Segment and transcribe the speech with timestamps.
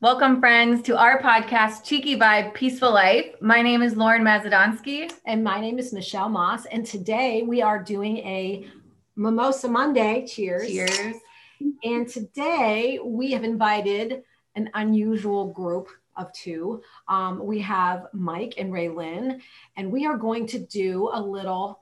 [0.00, 3.34] Welcome, friends, to our podcast, Cheeky Vibe Peaceful Life.
[3.40, 5.12] My name is Lauren Mazadonsky.
[5.26, 6.66] And my name is Michelle Moss.
[6.66, 8.68] And today we are doing a
[9.16, 10.24] Mimosa Monday.
[10.24, 10.68] Cheers.
[10.68, 11.16] Cheers.
[11.82, 14.22] And today we have invited
[14.54, 16.80] an unusual group of two.
[17.08, 19.40] Um, we have Mike and Raylin,
[19.76, 21.80] and we are going to do a little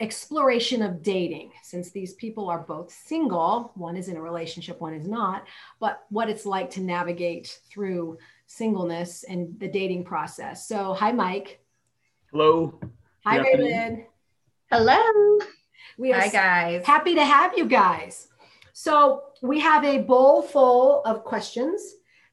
[0.00, 4.94] exploration of dating since these people are both single one is in a relationship one
[4.94, 5.46] is not
[5.78, 10.66] but what it's like to navigate through singleness and the dating process.
[10.66, 11.60] So hi mike.
[12.30, 12.80] Hello.
[13.24, 14.06] Hi raylin
[14.70, 15.38] hello.
[15.98, 16.86] We are hi guys.
[16.86, 18.28] happy to have you guys.
[18.72, 21.82] So we have a bowl full of questions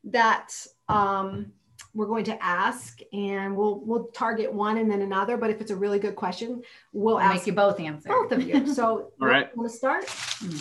[0.05, 0.53] that
[0.87, 1.51] um,
[1.93, 5.71] we're going to ask and we'll we'll target one and then another but if it's
[5.71, 6.61] a really good question
[6.93, 9.75] we'll, we'll ask make you both answer both of you so all right want to
[9.75, 10.57] start hmm.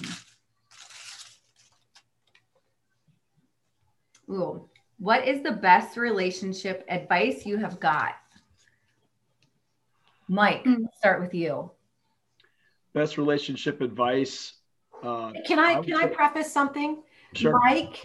[4.30, 4.68] Ooh.
[4.98, 8.14] what is the best relationship advice you have got
[10.28, 10.84] mike mm.
[10.98, 11.70] start with you
[12.94, 14.54] best relationship advice
[15.02, 17.02] uh, can i, I can i preface something
[17.34, 17.58] sure.
[17.60, 18.02] mike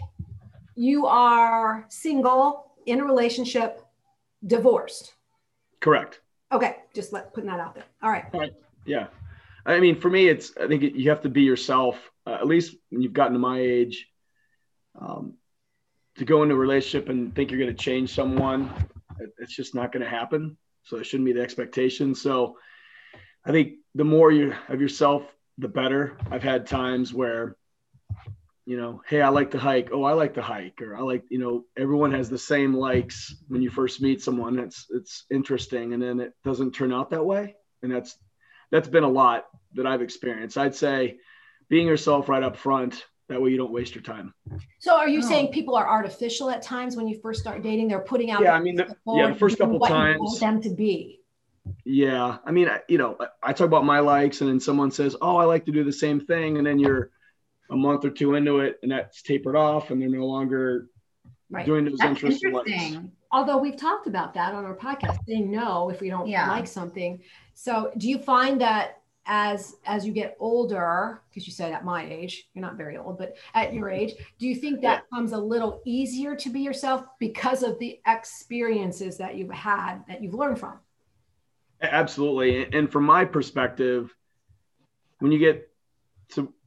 [0.76, 3.84] you are single in a relationship,
[4.46, 5.14] divorced.
[5.80, 6.20] Correct.
[6.52, 7.84] Okay, just let putting that out there.
[8.02, 8.24] All right.
[8.32, 8.54] All right.
[8.86, 9.06] Yeah.
[9.66, 11.96] I mean, for me, it's I think you have to be yourself.
[12.26, 14.08] Uh, at least when you've gotten to my age,
[15.00, 15.34] um,
[16.16, 18.72] to go into a relationship and think you're going to change someone,
[19.20, 20.56] it, it's just not going to happen.
[20.84, 22.14] So it shouldn't be the expectation.
[22.14, 22.58] So
[23.44, 25.22] I think the more you of yourself,
[25.58, 26.16] the better.
[26.30, 27.56] I've had times where
[28.66, 29.90] you know, hey, I like to hike.
[29.92, 33.34] Oh, I like to hike, or I like, you know, everyone has the same likes
[33.48, 34.58] when you first meet someone.
[34.58, 38.16] It's it's interesting, and then it doesn't turn out that way, and that's
[38.70, 40.56] that's been a lot that I've experienced.
[40.56, 41.18] I'd say
[41.68, 43.04] being yourself right up front.
[43.30, 44.34] That way, you don't waste your time.
[44.80, 45.28] So, are you oh.
[45.28, 47.88] saying people are artificial at times when you first start dating?
[47.88, 48.42] They're putting out.
[48.42, 50.16] Yeah, I mean, the, yeah, the first couple times.
[50.16, 51.20] You want them to be.
[51.86, 55.36] Yeah, I mean, you know, I talk about my likes, and then someone says, "Oh,
[55.36, 57.10] I like to do the same thing," and then you're
[57.74, 60.86] a month or two into it and that's tapered off and they're no longer
[61.50, 61.66] right.
[61.66, 62.42] doing those that's interests.
[62.44, 63.10] Interesting.
[63.32, 66.48] Although we've talked about that on our podcast, saying no if we don't yeah.
[66.48, 67.20] like something.
[67.54, 72.06] So do you find that as as you get older, because you said at my
[72.08, 75.16] age, you're not very old, but at your age, do you think that yeah.
[75.16, 80.22] comes a little easier to be yourself because of the experiences that you've had that
[80.22, 80.78] you've learned from?
[81.80, 82.72] Absolutely.
[82.72, 84.14] And from my perspective,
[85.18, 85.73] when you get to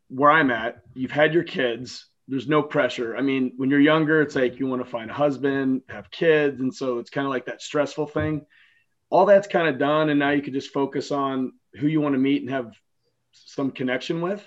[0.09, 2.07] where I'm at, you've had your kids.
[2.28, 3.16] There's no pressure.
[3.16, 6.59] I mean, when you're younger, it's like you want to find a husband, have kids.
[6.59, 8.45] And so it's kind of like that stressful thing.
[9.09, 10.09] All that's kind of done.
[10.09, 12.73] And now you can just focus on who you want to meet and have
[13.31, 14.45] some connection with.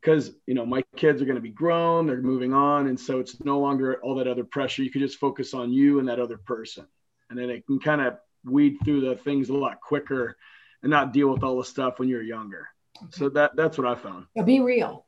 [0.00, 2.86] Because, you know, my kids are going to be grown, they're moving on.
[2.86, 4.82] And so it's no longer all that other pressure.
[4.82, 6.86] You can just focus on you and that other person.
[7.28, 10.36] And then it can kind of weed through the things a lot quicker
[10.82, 12.68] and not deal with all the stuff when you're younger.
[13.10, 14.26] So that that's what I found.
[14.34, 15.06] Yeah, be real.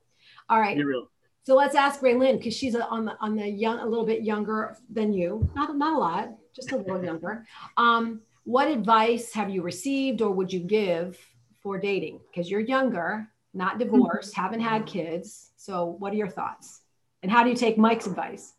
[0.48, 0.76] All right.
[0.76, 1.08] Be real.
[1.44, 4.76] So let's ask Raylin because she's on the on the young, a little bit younger
[4.90, 5.50] than you.
[5.54, 7.46] Not not a lot, just a little younger.
[7.76, 11.18] Um, what advice have you received or would you give
[11.62, 12.20] for dating?
[12.30, 15.50] Because you're younger, not divorced, haven't had kids.
[15.56, 16.80] So what are your thoughts?
[17.22, 18.54] And how do you take Mike's advice?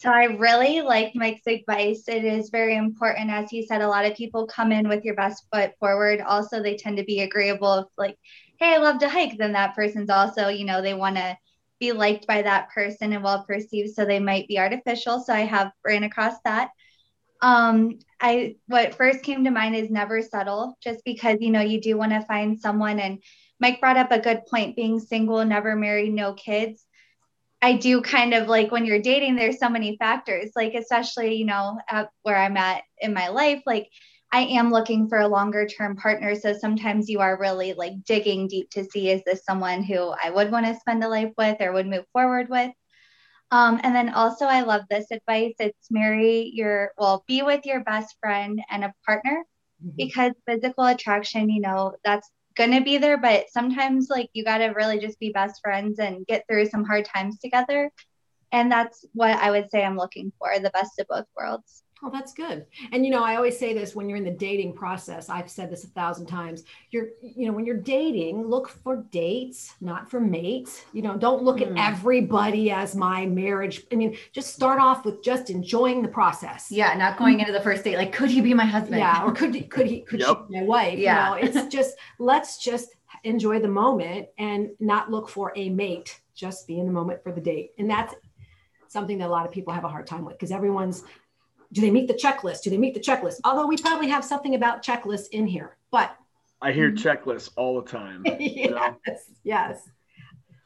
[0.00, 2.04] So I really like Mike's advice.
[2.08, 3.28] It is very important.
[3.28, 6.22] As he said, a lot of people come in with your best foot forward.
[6.22, 8.16] Also, they tend to be agreeable like,
[8.58, 9.36] hey, I love to hike.
[9.36, 11.36] Then that person's also, you know, they want to
[11.80, 13.90] be liked by that person and well perceived.
[13.90, 15.20] So they might be artificial.
[15.20, 16.70] So I have ran across that.
[17.42, 21.78] Um, I what first came to mind is never settle, just because you know you
[21.78, 23.00] do want to find someone.
[23.00, 23.22] And
[23.60, 26.86] Mike brought up a good point: being single, never married, no kids
[27.62, 31.44] I do kind of like when you're dating, there's so many factors, like, especially, you
[31.44, 31.78] know,
[32.22, 33.88] where I'm at in my life, like,
[34.32, 36.34] I am looking for a longer term partner.
[36.36, 40.30] So sometimes you are really like digging deep to see is this someone who I
[40.30, 42.70] would want to spend a life with or would move forward with?
[43.50, 47.82] Um, and then also, I love this advice it's marry your, well, be with your
[47.82, 49.44] best friend and a partner
[49.84, 49.96] mm-hmm.
[49.96, 54.98] because physical attraction, you know, that's gonna be there, but sometimes like you gotta really
[54.98, 57.90] just be best friends and get through some hard times together.
[58.52, 61.84] And that's what I would say I'm looking for, the best of both worlds.
[62.02, 62.64] Oh, that's good.
[62.92, 65.28] And you know, I always say this when you're in the dating process.
[65.28, 66.64] I've said this a thousand times.
[66.90, 70.84] You're, you know, when you're dating, look for dates, not for mates.
[70.94, 71.62] You know, don't look mm.
[71.62, 71.76] at hmm.
[71.78, 73.82] everybody as my marriage.
[73.92, 76.70] I mean, just start off with just enjoying the process.
[76.70, 78.98] Yeah, not going into the first date like, could he be my husband?
[78.98, 80.38] Yeah, or could could he could yep.
[80.48, 80.98] she be my wife?
[80.98, 85.68] Yeah, you know, it's just let's just enjoy the moment and not look for a
[85.68, 86.20] mate.
[86.34, 88.14] Just be in the moment for the date, and that's
[88.88, 91.04] something that a lot of people have a hard time with because everyone's
[91.72, 92.62] do they meet the checklist?
[92.62, 93.40] Do they meet the checklist?
[93.44, 96.16] Although we probably have something about checklists in here, but
[96.62, 97.06] I hear mm-hmm.
[97.06, 98.24] checklists all the time.
[98.38, 98.96] yes, know?
[99.44, 99.88] yes.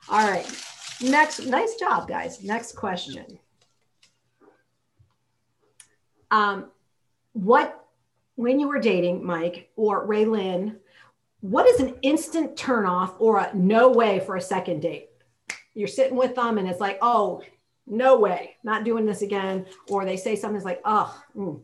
[0.09, 0.47] All right.
[1.01, 2.43] Next, nice job, guys.
[2.43, 3.39] Next question.
[6.31, 6.67] Um,
[7.33, 7.87] what,
[8.37, 10.77] when you were dating Mike or Raylin,
[11.41, 15.11] what is an instant turnoff or a no way for a second date?
[15.75, 17.43] You're sitting with them and it's like, oh,
[17.87, 19.67] no way, not doing this again.
[19.89, 21.61] Or they say something's like, oh, mm.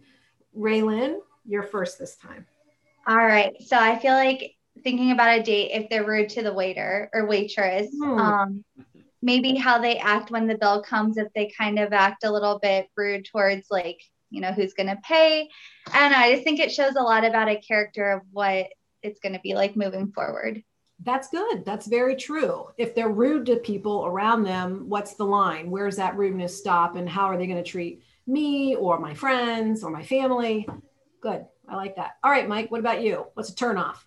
[0.57, 2.47] Raylin, you're first this time.
[3.07, 3.55] All right.
[3.63, 7.27] So I feel like thinking about a date, if they're rude to the waiter or
[7.27, 8.19] waitress, mm.
[8.19, 8.65] um,
[9.23, 12.59] maybe how they act when the bill comes, if they kind of act a little
[12.59, 14.01] bit rude towards like,
[14.31, 15.49] you know, who's going to pay.
[15.93, 18.67] And I just think it shows a lot about a character of what
[19.03, 20.63] it's going to be like moving forward.
[21.03, 21.65] That's good.
[21.65, 22.67] That's very true.
[22.77, 25.71] If they're rude to people around them, what's the line?
[25.71, 26.97] Where's that rudeness stop?
[26.97, 30.69] And how are they going to treat me or my friends or my family?
[31.23, 31.47] Good.
[31.69, 32.17] I like that.
[32.23, 33.27] All right, Mike, what about you?
[33.35, 34.07] What's a turn off?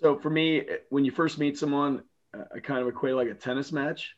[0.00, 2.02] So for me, when you first meet someone,
[2.34, 4.14] I kind of equate like a tennis match.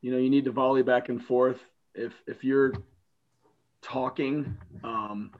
[0.00, 1.60] You know, you need to volley back and forth.
[1.94, 2.74] If if you're
[3.80, 5.30] talking, um,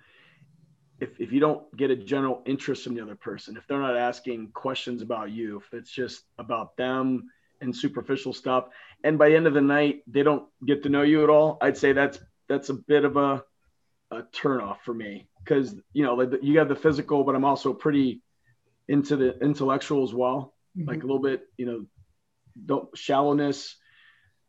[1.01, 3.97] if, if you don't get a general interest from the other person, if they're not
[3.97, 7.31] asking questions about you, if it's just about them
[7.61, 8.67] and superficial stuff,
[9.05, 11.59] and by the end of the night they don't get to know you at all,
[11.61, 12.19] I'd say that's
[12.49, 13.45] that's a bit of a
[14.11, 17.73] a turnoff for me because you know like you have the physical, but I'm also
[17.73, 18.23] pretty
[18.89, 20.89] into the intellectual as well, mm-hmm.
[20.89, 21.87] like a little bit, you know,
[22.65, 23.77] don't shallowness,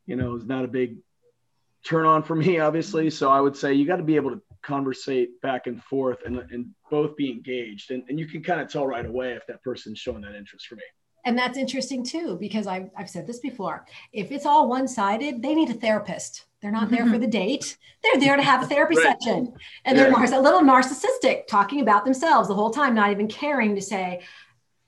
[0.05, 0.97] you know, is not a big
[1.85, 3.09] turn on for me, obviously.
[3.09, 6.37] So I would say you got to be able to conversate back and forth and,
[6.51, 7.91] and both be engaged.
[7.91, 10.67] And, and you can kind of tell right away if that person's showing that interest
[10.67, 10.83] for me.
[11.25, 13.85] And that's interesting too, because I've, I've said this before.
[14.13, 16.45] If it's all one sided, they need a therapist.
[16.61, 17.77] They're not there for the date.
[18.03, 19.21] They're there to have a therapy right.
[19.21, 19.53] session.
[19.85, 20.09] And yeah.
[20.09, 24.21] they're a little narcissistic, talking about themselves the whole time, not even caring to say,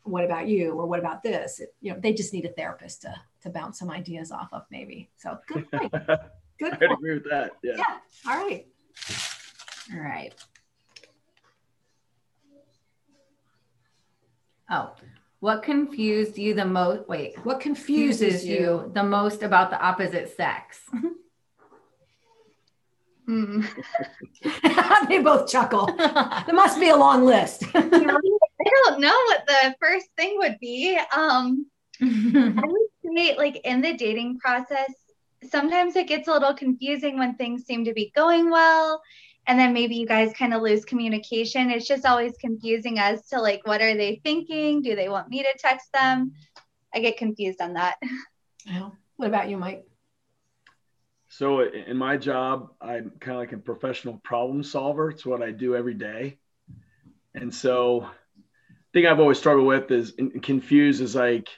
[0.03, 1.59] what about you or what about this?
[1.59, 3.13] It, you know, they just need a therapist to,
[3.43, 5.09] to bounce some ideas off of maybe.
[5.17, 5.93] So good point.
[6.59, 6.73] Good.
[6.73, 7.51] I agree with that.
[7.63, 7.73] Yeah.
[7.77, 7.97] Yeah.
[8.27, 8.67] All right.
[9.93, 10.33] All right.
[14.69, 14.91] Oh,
[15.41, 17.09] what confused you the most?
[17.09, 20.79] Wait, what confuses you the most about the opposite sex?
[23.27, 23.67] Mm.
[25.09, 25.87] they both chuckle.
[25.97, 27.63] there must be a long list.
[27.75, 30.97] I don't know what the first thing would be.
[31.15, 31.65] Um,
[32.01, 34.93] I would say, like in the dating process,
[35.49, 39.01] sometimes it gets a little confusing when things seem to be going well
[39.51, 41.71] and then maybe you guys kind of lose communication.
[41.71, 44.81] It's just always confusing as to like what are they thinking?
[44.81, 46.31] Do they want me to text them?
[46.93, 47.97] I get confused on that.
[48.67, 49.87] Well, what about you mike?
[51.29, 55.09] So in my job i'm kind of like a professional problem solver.
[55.09, 56.37] It's what i do every day.
[57.33, 58.07] And so
[58.93, 60.13] thing i've always struggled with is
[60.43, 61.49] confused is like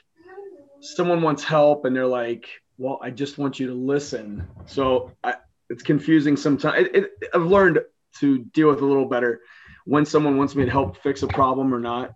[0.80, 2.48] someone wants help and they're like
[2.78, 4.48] well i just want you to listen.
[4.64, 5.34] So I,
[5.70, 6.86] it's confusing sometimes.
[6.86, 7.80] It, it, I've learned
[8.20, 9.40] to deal with a little better
[9.84, 12.14] when someone wants me to help fix a problem or not.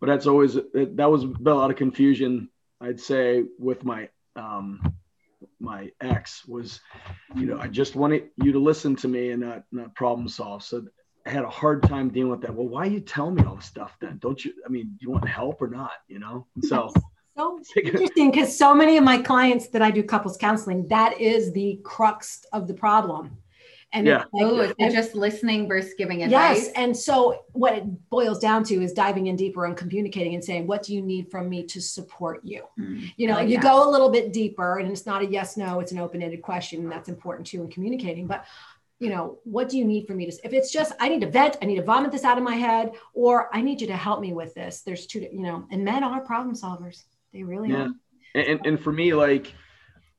[0.00, 2.48] But that's always that was a lot of confusion.
[2.80, 4.94] I'd say with my um,
[5.60, 6.80] my ex was,
[7.36, 10.64] you know, I just wanted you to listen to me and not not problem solve.
[10.64, 10.84] So
[11.24, 12.52] I had a hard time dealing with that.
[12.52, 14.18] Well, why you tell me all this stuff then?
[14.20, 14.52] Don't you?
[14.66, 15.92] I mean, you want help or not?
[16.08, 16.46] You know.
[16.62, 16.92] So
[17.36, 21.52] so interesting because so many of my clients that I do couples counseling, that is
[21.52, 23.38] the crux of the problem.
[23.94, 24.24] And yeah.
[24.32, 26.64] Like, oh, it's just listening versus giving advice.
[26.64, 26.72] Yes.
[26.76, 30.66] And so what it boils down to is diving in deeper and communicating and saying,
[30.66, 32.62] what do you need from me to support you?
[32.80, 33.04] Mm-hmm.
[33.16, 33.60] You know, oh, you yeah.
[33.60, 36.80] go a little bit deeper and it's not a yes, no, it's an open-ended question.
[36.80, 38.26] And that's important too in communicating.
[38.26, 38.46] But
[38.98, 41.26] you know, what do you need for me to, if it's just, I need to
[41.28, 43.96] vent, I need to vomit this out of my head, or I need you to
[43.96, 44.82] help me with this.
[44.82, 47.02] There's two, you know, and men are problem solvers.
[47.32, 47.86] They really yeah.
[47.86, 47.90] are.
[48.34, 49.52] And, and for me, like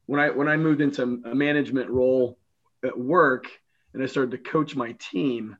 [0.05, 2.37] when I when I moved into a management role
[2.83, 3.47] at work
[3.93, 5.57] and I started to coach my team,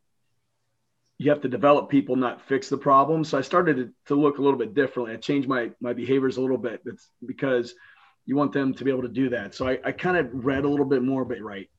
[1.17, 3.23] you have to develop people, not fix the problem.
[3.23, 5.13] So I started to, to look a little bit differently.
[5.13, 6.81] I changed my my behaviors a little bit.
[6.83, 7.73] That's because
[8.25, 9.53] you want them to be able to do that.
[9.53, 11.69] So I, I kind of read a little bit more, but right,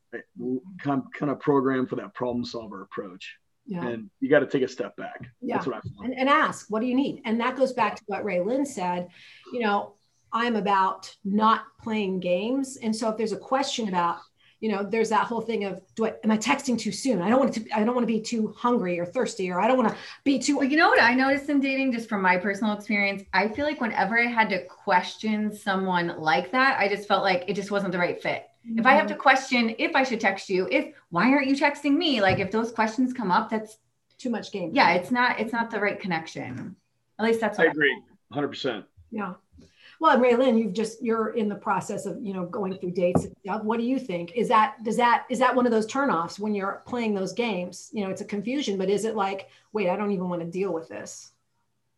[0.79, 3.37] kind kind of program for that problem solver approach.
[3.67, 3.87] Yeah.
[3.87, 5.27] And you got to take a step back.
[5.41, 5.57] Yeah.
[5.57, 7.23] That's what I and, and ask, what do you need?
[7.25, 9.09] And that goes back to what Raylin said.
[9.53, 9.95] You know,
[10.33, 12.77] I'm about not playing games.
[12.83, 14.19] And so if there's a question about,
[14.61, 17.23] you know, there's that whole thing of do I am I texting too soon?
[17.23, 19.69] I don't want to I don't want to be too hungry or thirsty or I
[19.69, 22.23] don't want to be too well, you know what I noticed in dating just from
[22.23, 26.89] my personal experience, I feel like whenever I had to question someone like that, I
[26.89, 28.47] just felt like it just wasn't the right fit.
[28.67, 28.79] Mm-hmm.
[28.79, 29.21] If I have to mm-hmm.
[29.21, 32.21] question if I should text you, if why aren't you texting me?
[32.21, 33.79] Like if those questions come up, that's
[34.19, 34.71] too much game.
[34.73, 36.77] Yeah, it's not it's not the right connection.
[37.19, 37.97] At least that's what I agree.
[38.33, 38.85] 100%.
[39.11, 39.35] Yeah.
[40.01, 43.35] Well, Raylin, you've just you're in the process of you know going through dates and
[43.45, 43.63] stuff.
[43.63, 44.33] What do you think?
[44.35, 47.91] Is that does that is that one of those turnoffs when you're playing those games?
[47.93, 50.49] You know, it's a confusion, but is it like, wait, I don't even want to
[50.49, 51.33] deal with this?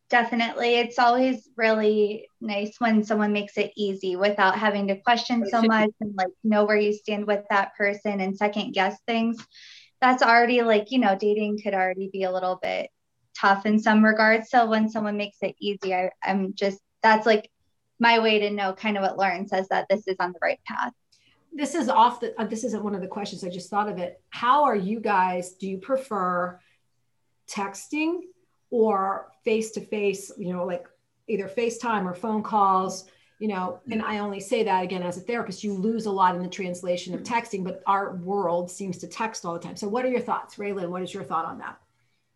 [0.08, 0.76] Definitely.
[0.76, 5.90] It's always really nice when someone makes it easy without having to question so much
[6.00, 9.44] and like know where you stand with that person and second guess things.
[10.00, 12.90] That's already like, you know, dating could already be a little bit
[13.36, 14.48] tough in some regards.
[14.48, 17.50] So when someone makes it easy, I, I'm just that's like
[17.98, 20.60] my way to know kind of what Lauren says that this is on the right
[20.66, 20.92] path.
[21.52, 23.42] This is off the, uh, this isn't one of the questions.
[23.42, 24.20] I just thought of it.
[24.30, 26.60] How are you guys, do you prefer
[27.48, 28.20] texting
[28.76, 30.86] or face to face, you know, like
[31.28, 33.08] either FaceTime or phone calls?
[33.38, 36.36] You know, and I only say that again as a therapist, you lose a lot
[36.36, 39.76] in the translation of texting, but our world seems to text all the time.
[39.76, 40.88] So, what are your thoughts, Raylin?
[40.88, 41.78] What is your thought on that?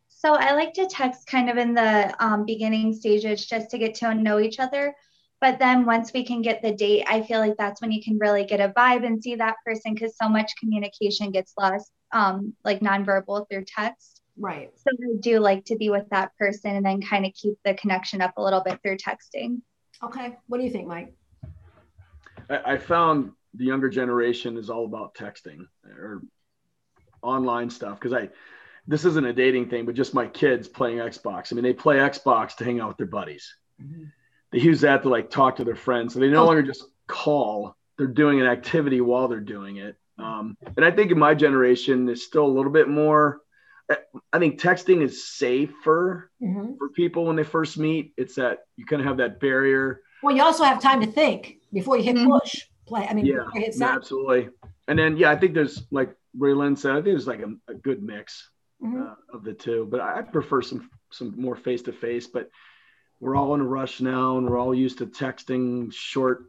[0.08, 3.94] So, I like to text kind of in the um, beginning stages just to get
[3.96, 4.94] to know each other.
[5.40, 8.18] But then once we can get the date, I feel like that's when you can
[8.18, 12.54] really get a vibe and see that person because so much communication gets lost, um,
[12.62, 14.19] like nonverbal through text.
[14.40, 14.70] Right.
[14.76, 17.74] So I do like to be with that person and then kind of keep the
[17.74, 19.60] connection up a little bit through texting.
[20.02, 20.36] Okay.
[20.46, 21.14] What do you think, Mike?
[22.48, 26.22] I, I found the younger generation is all about texting or
[27.22, 28.30] online stuff because I
[28.86, 31.52] this isn't a dating thing, but just my kids playing Xbox.
[31.52, 33.54] I mean, they play Xbox to hang out with their buddies.
[33.80, 34.04] Mm-hmm
[34.52, 36.14] they use that to like talk to their friends.
[36.14, 36.46] So they no oh.
[36.46, 39.96] longer just call; they're doing an activity while they're doing it.
[40.18, 43.40] Um, and I think in my generation, is still a little bit more.
[44.32, 46.74] I think texting is safer mm-hmm.
[46.78, 48.12] for people when they first meet.
[48.16, 50.02] It's that you kind of have that barrier.
[50.22, 52.30] Well, you also have time to think before you hit mm-hmm.
[52.30, 53.06] push play.
[53.08, 53.46] I mean, yeah,
[53.82, 54.48] absolutely.
[54.86, 57.74] And then, yeah, I think there's like Raylin said, I think there's like a, a
[57.74, 58.50] good mix
[58.82, 59.02] mm-hmm.
[59.02, 59.88] uh, of the two.
[59.90, 62.26] But I prefer some some more face to face.
[62.26, 62.50] But
[63.20, 66.44] we're all in a rush now and we're all used to texting short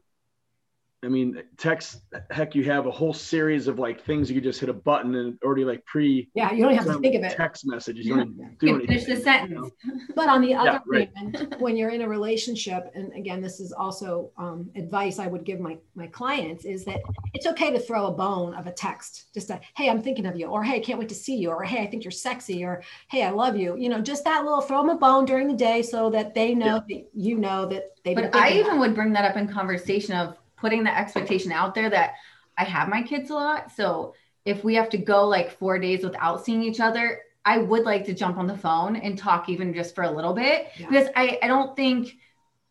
[1.03, 4.69] I mean, text, heck, you have a whole series of like things you just hit
[4.69, 6.29] a button and already like pre.
[6.35, 7.35] Yeah, you don't have to think of it.
[7.35, 8.05] Text messages.
[8.05, 8.87] You don't do anything.
[8.87, 9.71] Finish the sentence.
[10.15, 13.71] But on the other yeah, hand, when you're in a relationship, and again, this is
[13.71, 16.99] also um, advice I would give my my clients, is that
[17.33, 20.35] it's okay to throw a bone of a text, just a hey, I'm thinking of
[20.35, 22.63] you, or hey, I can't wait to see you, or hey, I think you're sexy,
[22.63, 23.75] or hey, I love you.
[23.77, 26.53] You know, just that little throw them a bone during the day so that they
[26.53, 26.97] know yeah.
[26.97, 28.13] that you know that they.
[28.13, 31.89] But I even would bring that up in conversation of putting the expectation out there
[31.89, 32.13] that
[32.57, 33.71] I have my kids a lot.
[33.71, 34.13] So
[34.45, 38.05] if we have to go like four days without seeing each other, I would like
[38.05, 40.87] to jump on the phone and talk even just for a little bit yeah.
[40.87, 42.15] because I, I don't think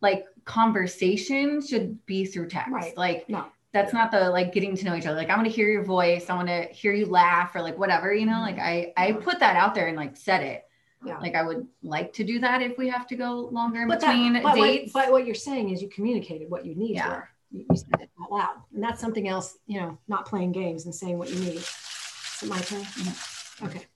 [0.01, 2.71] like conversation should be through text.
[2.71, 2.97] Right.
[2.97, 3.47] Like no.
[3.73, 5.17] That's not the like getting to know each other.
[5.17, 6.29] Like I want to hear your voice.
[6.29, 8.43] I want to hear you laugh or like whatever, you know, mm-hmm.
[8.43, 10.65] like I I put that out there and like said it.
[11.05, 11.19] Yeah.
[11.19, 14.01] Like I would like to do that if we have to go longer in but
[14.01, 14.93] between that, but dates.
[14.93, 16.97] What, but what you're saying is you communicated what you need.
[16.97, 18.57] Yeah you, you said it out loud.
[18.75, 21.57] And that's something else, you know, not playing games and saying what you need.
[21.57, 22.83] Is it my turn?
[22.83, 23.66] Mm-hmm.
[23.66, 23.87] Okay.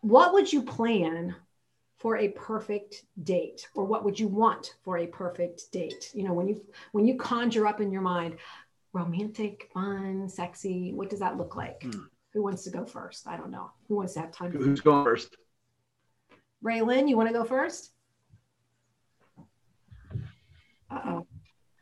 [0.00, 1.36] What would you plan
[1.98, 6.32] for a perfect date or what would you want for a perfect date you know
[6.32, 8.34] when you when you conjure up in your mind
[8.92, 12.04] romantic fun sexy what does that look like mm.
[12.32, 15.04] who wants to go first i don't know who wants to have time who's going
[15.04, 15.36] first
[16.64, 17.92] Raylin, you want to go first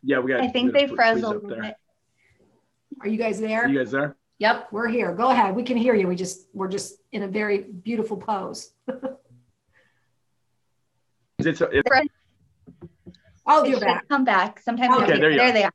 [0.03, 0.41] Yeah, we got.
[0.41, 1.77] I think they froze a little bit.
[3.01, 3.65] Are you guys there?
[3.65, 4.17] Are you guys there?
[4.39, 5.15] Yep, we're here.
[5.15, 5.55] Go ahead.
[5.55, 6.09] We can hear you.
[6.09, 8.73] We just we're just in a very beautiful pose.
[11.39, 11.91] it's, it's,
[13.47, 14.09] oh, you're back.
[14.09, 14.61] Come back.
[14.61, 15.73] Sometimes okay, there, there they are.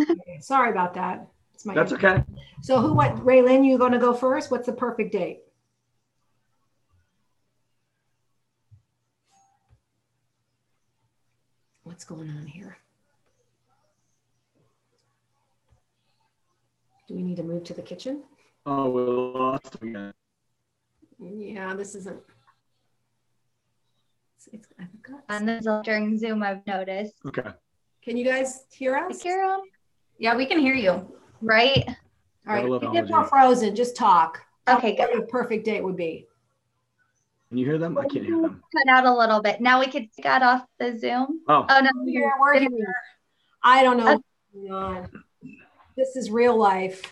[0.00, 1.28] okay, sorry about that.
[1.54, 1.74] It's my.
[1.74, 2.24] That's okay.
[2.62, 4.50] So who what Raylin, you gonna go first?
[4.50, 5.40] What's the perfect date?
[11.84, 12.78] What's going on here?
[17.08, 18.22] Do we need to move to the kitchen?
[18.66, 20.12] Oh, we lost again.
[21.18, 22.20] Yeah, this isn't.
[24.36, 27.14] It's, it's, I've got and this during Zoom, I've noticed.
[27.26, 27.48] Okay.
[28.02, 29.22] Can you guys hear us?
[29.22, 29.62] Carol?
[30.18, 31.10] Yeah, we can hear you.
[31.40, 31.88] Right.
[32.46, 32.82] All right.
[32.82, 34.42] If you more frozen, just talk.
[34.68, 35.08] Okay, good.
[35.08, 36.26] What a perfect date would be.
[37.48, 37.96] Can you hear them?
[37.96, 38.62] I can't hear them.
[38.76, 39.62] Cut out a little bit.
[39.62, 41.40] Now we could get off the Zoom.
[41.48, 42.94] Oh, oh no, here, we're here.
[43.62, 44.20] I don't know.
[44.70, 45.18] Uh, okay.
[45.98, 47.02] This is real life.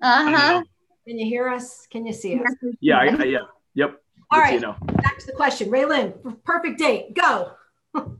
[0.00, 0.62] Uh huh.
[1.06, 1.86] Can you hear us?
[1.90, 2.46] Can you see us?
[2.80, 3.38] Yeah, I, I, yeah,
[3.74, 4.00] yep.
[4.30, 4.54] All right.
[4.54, 4.74] You know.
[5.02, 6.42] Back to the question, Raylin.
[6.42, 7.14] Perfect date.
[7.14, 7.50] Go.
[7.94, 8.16] All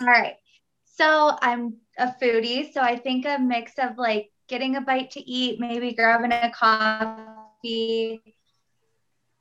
[0.00, 0.36] right.
[0.84, 5.28] So I'm a foodie, so I think a mix of like getting a bite to
[5.28, 8.22] eat, maybe grabbing a coffee,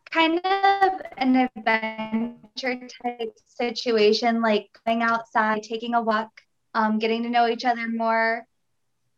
[0.09, 6.31] kind of an adventure type situation, like going outside, taking a walk,
[6.73, 8.47] um, getting to know each other more.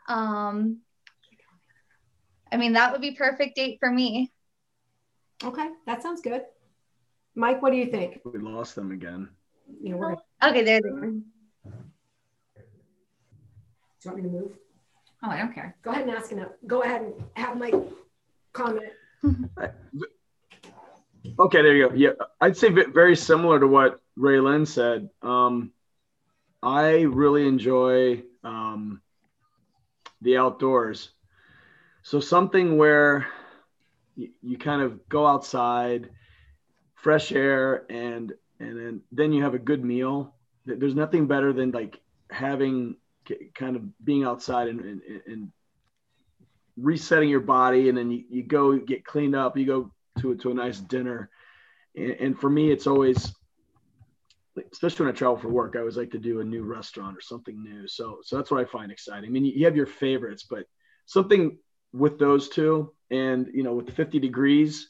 [0.08, 0.82] Um,
[2.52, 4.32] I mean, that would be perfect date for me.
[5.44, 6.44] Okay, that sounds good.
[7.36, 8.22] Mike, what do you think?
[8.24, 9.30] We lost them again.
[9.82, 11.02] You know, okay, there they are.
[11.02, 11.24] Do
[14.04, 14.52] you want me to move?
[15.24, 15.76] Oh, I don't care.
[15.82, 16.46] Go ahead and ask him.
[16.68, 17.76] Go ahead and have Mike
[18.54, 18.94] comment.
[21.40, 21.96] Okay, there you go.
[21.96, 25.10] Yeah, I'd say very similar to what Raylin said.
[25.22, 25.72] Um,
[26.62, 29.02] I really enjoy um,
[30.26, 31.12] the outdoors.
[32.02, 33.28] So something where
[34.16, 36.10] you, kind of go outside,
[36.96, 40.34] fresh air, and and then then you have a good meal.
[40.66, 42.02] There's nothing better than like
[42.32, 42.98] having
[43.54, 45.52] kind of being outside and, and, and
[46.76, 49.58] resetting your body, and then you, you go get cleaned up.
[49.58, 49.92] You go
[50.22, 51.30] to to a nice dinner.
[51.96, 53.34] And, and for me, it's always,
[54.72, 57.22] especially when I travel for work, I always like to do a new restaurant or
[57.22, 57.88] something new.
[57.88, 59.30] So so that's what I find exciting.
[59.30, 60.66] I mean, you have your favorites, but
[61.06, 61.58] something
[61.94, 64.90] with those two, and you know, with the 50 degrees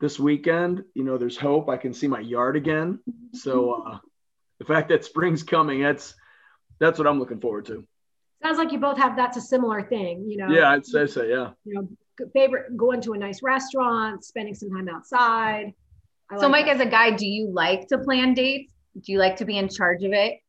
[0.00, 1.68] this weekend, you know, there's hope.
[1.68, 3.00] I can see my yard again.
[3.32, 3.98] So uh,
[4.58, 6.14] the fact that spring's coming, that's
[6.78, 7.84] that's what I'm looking forward to.
[8.42, 10.48] Sounds like you both have that's a similar thing, you know.
[10.48, 11.22] Yeah, I'd say so.
[11.22, 11.50] Yeah.
[11.64, 11.88] You know,
[12.34, 15.72] favorite going to a nice restaurant, spending some time outside.
[16.30, 16.80] I so, like Mike, that.
[16.80, 18.72] as a guy, do you like to plan dates?
[19.00, 20.40] Do you like to be in charge of it?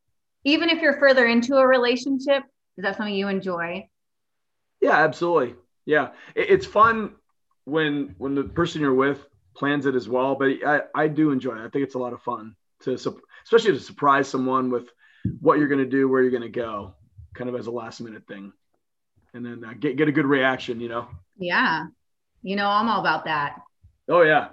[0.43, 2.43] Even if you're further into a relationship,
[2.77, 3.89] is that something you enjoy?
[4.81, 5.55] Yeah, absolutely.
[5.85, 7.15] Yeah, it's fun
[7.65, 9.25] when when the person you're with
[9.55, 10.35] plans it as well.
[10.35, 11.65] But I, I do enjoy it.
[11.65, 14.89] I think it's a lot of fun to especially to surprise someone with
[15.41, 16.95] what you're going to do, where you're going to go,
[17.33, 18.53] kind of as a last minute thing,
[19.33, 20.79] and then uh, get get a good reaction.
[20.79, 21.07] You know.
[21.37, 21.85] Yeah.
[22.43, 23.57] You know, I'm all about that.
[24.07, 24.49] Oh yeah.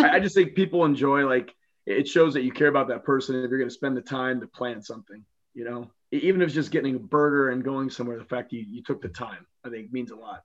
[0.00, 1.54] I, I just think people enjoy like
[1.86, 4.40] it shows that you care about that person if you're going to spend the time
[4.40, 8.18] to plan something, you know, even if it's just getting a burger and going somewhere,
[8.18, 10.42] the fact you, you took the time, I think means a lot.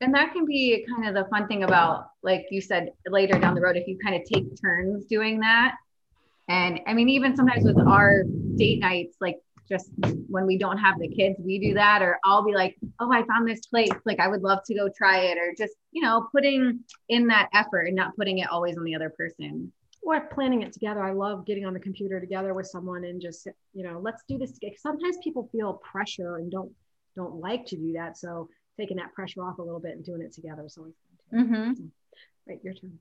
[0.00, 3.54] And that can be kind of the fun thing about, like you said later down
[3.54, 5.76] the road, if you kind of take turns doing that.
[6.48, 8.24] And I mean, even sometimes with our
[8.56, 9.90] date nights, like just
[10.28, 12.02] when we don't have the kids, we do that.
[12.02, 13.92] Or I'll be like, oh, I found this place.
[14.04, 15.38] Like, I would love to go try it.
[15.38, 18.96] Or just, you know, putting in that effort and not putting it always on the
[18.96, 19.72] other person.
[20.02, 21.02] Or planning it together.
[21.02, 24.36] I love getting on the computer together with someone and just, you know, let's do
[24.36, 24.52] this.
[24.52, 24.74] Together.
[24.78, 26.72] Sometimes people feel pressure and don't
[27.14, 28.16] don't like to do that.
[28.16, 30.94] So taking that pressure off a little bit and doing it together is always
[31.30, 31.44] fun.
[31.44, 31.74] Mm-hmm.
[31.74, 31.82] So,
[32.48, 32.98] right, your turn.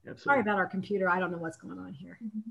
[0.00, 0.22] Absolutely.
[0.22, 1.08] Sorry about our computer.
[1.08, 2.18] I don't know what's going on here.
[2.24, 2.50] Mm-hmm.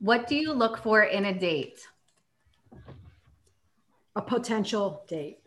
[0.00, 1.86] What do you look for in a date?
[4.16, 5.38] a potential date.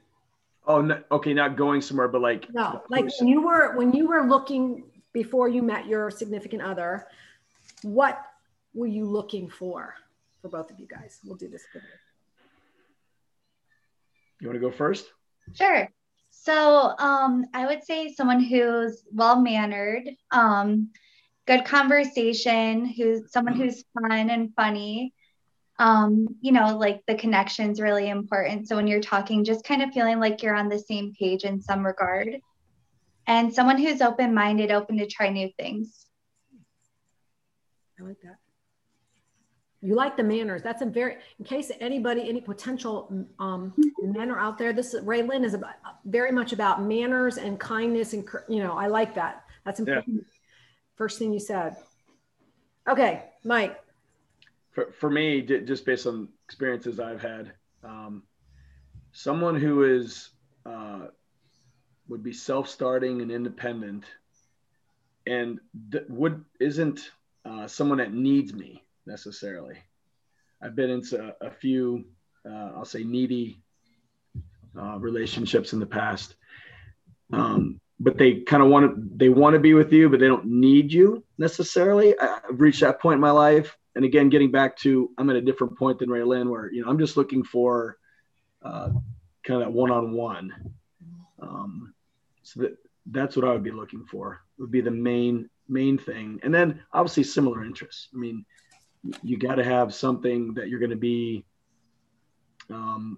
[0.65, 4.07] Oh, no, okay, not going somewhere, but like no, like when you were when you
[4.07, 7.07] were looking before you met your significant other,
[7.83, 8.19] what
[8.73, 9.95] were you looking for
[10.41, 11.19] for both of you guys?
[11.23, 11.63] We'll do this.
[14.39, 15.05] You want to go first?
[15.53, 15.87] Sure.
[16.31, 20.89] So um, I would say someone who's well mannered, um,
[21.45, 25.13] good conversation, who's someone who's fun and funny,
[25.79, 28.67] um, you know, like the connection's really important.
[28.67, 31.61] So when you're talking, just kind of feeling like you're on the same page in
[31.61, 32.41] some regard.
[33.27, 36.05] And someone who's open minded, open to try new things.
[37.99, 38.37] I like that.
[39.81, 40.61] You like the manners.
[40.61, 45.03] That's a very, in case anybody, any potential um, men are out there, this is,
[45.03, 45.73] Raylin is about,
[46.05, 48.13] very much about manners and kindness.
[48.13, 49.43] And, you know, I like that.
[49.65, 50.17] That's important.
[50.17, 50.33] Yeah.
[50.95, 51.75] First thing you said.
[52.87, 53.83] Okay, Mike
[54.73, 58.23] for, for me, just based on experiences I've had, um,
[59.11, 60.29] someone who is
[60.65, 61.07] uh,
[62.07, 64.05] would be self-starting and independent,
[65.25, 65.59] and
[65.91, 67.11] th- would isn't
[67.45, 69.77] uh, someone that needs me necessarily.
[70.61, 72.05] I've been into a, few,
[72.49, 73.59] uh, I'll say, needy
[74.79, 76.35] uh, relationships in the past,
[77.33, 80.27] um, but they kind of want to they want to be with you, but they
[80.27, 82.17] don't need you necessarily.
[82.19, 85.35] I, I've reached that point in my life and again, getting back to, I'm at
[85.35, 87.97] a different point than Raylin, where you know I'm just looking for
[88.63, 88.89] uh,
[89.45, 90.73] kind of that one-on-one.
[91.41, 91.92] Um,
[92.43, 92.77] so that
[93.07, 94.41] that's what I would be looking for.
[94.59, 98.09] Would be the main main thing, and then obviously similar interests.
[98.13, 98.45] I mean,
[99.21, 101.45] you got to have something that you're going to be
[102.69, 103.17] um,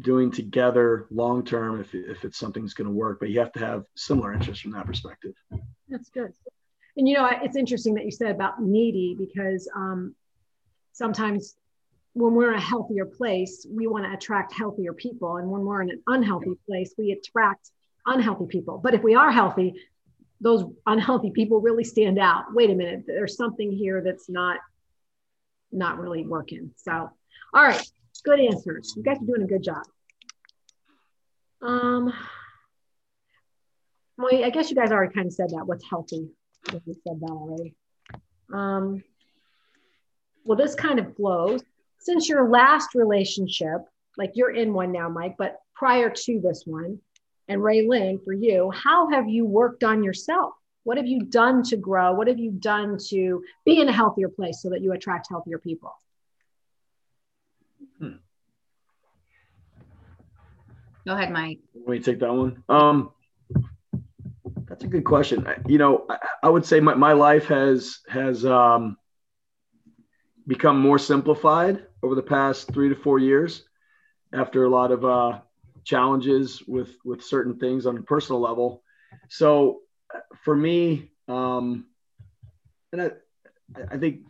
[0.00, 3.20] doing together long term if, if it's something that's going to work.
[3.20, 5.34] But you have to have similar interests from that perspective.
[5.88, 6.32] That's good.
[6.96, 10.14] And you know, it's interesting that you said about needy because um,
[10.92, 11.56] sometimes
[12.14, 15.36] when we're in a healthier place, we want to attract healthier people.
[15.36, 17.70] And when we're in an unhealthy place, we attract
[18.08, 18.78] unhealthy people.
[18.78, 19.74] But if we are healthy,
[20.40, 22.54] those unhealthy people really stand out.
[22.54, 24.58] Wait a minute, there's something here that's not
[25.70, 26.70] not really working.
[26.76, 27.90] So, all right,
[28.24, 28.94] good answers.
[28.96, 29.82] You guys are doing a good job.
[31.60, 32.12] Um,
[34.16, 35.66] well, I guess you guys already kind of said that.
[35.66, 36.30] What's healthy?
[36.72, 37.74] You said that already.
[38.52, 39.02] Um,
[40.44, 41.62] well, this kind of flows
[41.98, 43.82] since your last relationship,
[44.16, 46.98] like you're in one now, Mike, but prior to this one,
[47.48, 50.54] and Raylin, for you, how have you worked on yourself?
[50.84, 52.12] What have you done to grow?
[52.12, 55.58] What have you done to be in a healthier place so that you attract healthier
[55.58, 55.92] people?
[57.98, 58.12] Hmm.
[61.06, 61.58] Go ahead, Mike.
[61.74, 62.62] Let me take that one.
[62.68, 63.10] Um,
[64.68, 65.46] that's a good question.
[65.66, 68.98] You know, I, I would say my, my life has has um,
[70.46, 73.64] become more simplified over the past three to four years
[74.32, 75.40] after a lot of uh,
[75.88, 78.82] challenges with with certain things on a personal level.
[79.30, 79.80] So
[80.44, 81.86] for me, um,
[82.92, 83.10] and I,
[83.90, 84.20] I think,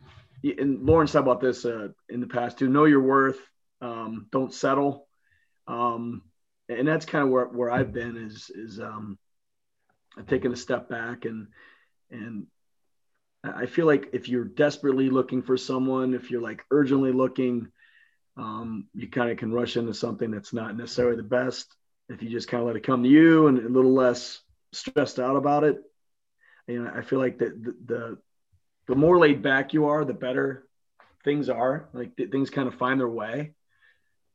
[0.45, 2.69] and Lauren said about this uh, in the past too.
[2.69, 3.41] Know your worth.
[3.81, 5.09] Um, don't settle.
[5.67, 6.23] Um,
[6.69, 9.19] and that's kind of where, where I've been is is um,
[10.17, 11.49] I've taken a step back and
[12.11, 12.47] and
[13.43, 17.69] I feel like if you're desperately looking for someone, if you're like urgently looking,
[18.39, 21.75] um, you kind of can rush into something that's not necessarily the best.
[22.09, 24.41] If you just kind of let it come to you and a little less
[24.73, 25.83] stressed out about it,
[26.67, 28.19] you know, I feel like the, the, the,
[28.87, 30.67] the more laid back you are, the better
[31.25, 31.89] things are.
[31.93, 33.53] Like things kind of find their way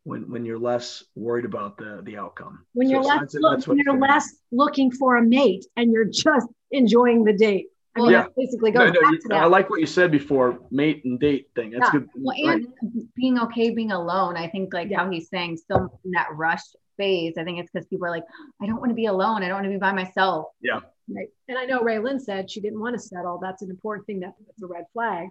[0.04, 2.66] when when you're less worried about the the outcome.
[2.74, 7.24] When you're less look, when you're less looking for a mate and you're just enjoying
[7.24, 7.68] the date.
[7.96, 8.26] I mean, yeah.
[8.36, 9.44] basically goes no, no, back to that.
[9.44, 11.72] I like what you said before, mate and date thing.
[11.72, 12.00] That's yeah.
[12.00, 12.10] good.
[12.16, 12.68] Well, and
[13.16, 14.36] being okay being alone.
[14.36, 15.00] I think like yeah.
[15.00, 16.62] how he's saying still in that rush
[16.98, 17.36] phase.
[17.38, 18.26] I think it's because people are like,
[18.62, 19.44] I don't want to be alone.
[19.44, 20.48] I don't want to be by myself.
[20.62, 20.80] Yeah.
[21.08, 21.28] Right.
[21.48, 23.40] And I know Raylin said she didn't want to settle.
[23.42, 24.22] That's an important thing.
[24.22, 25.28] That, that's a red flag.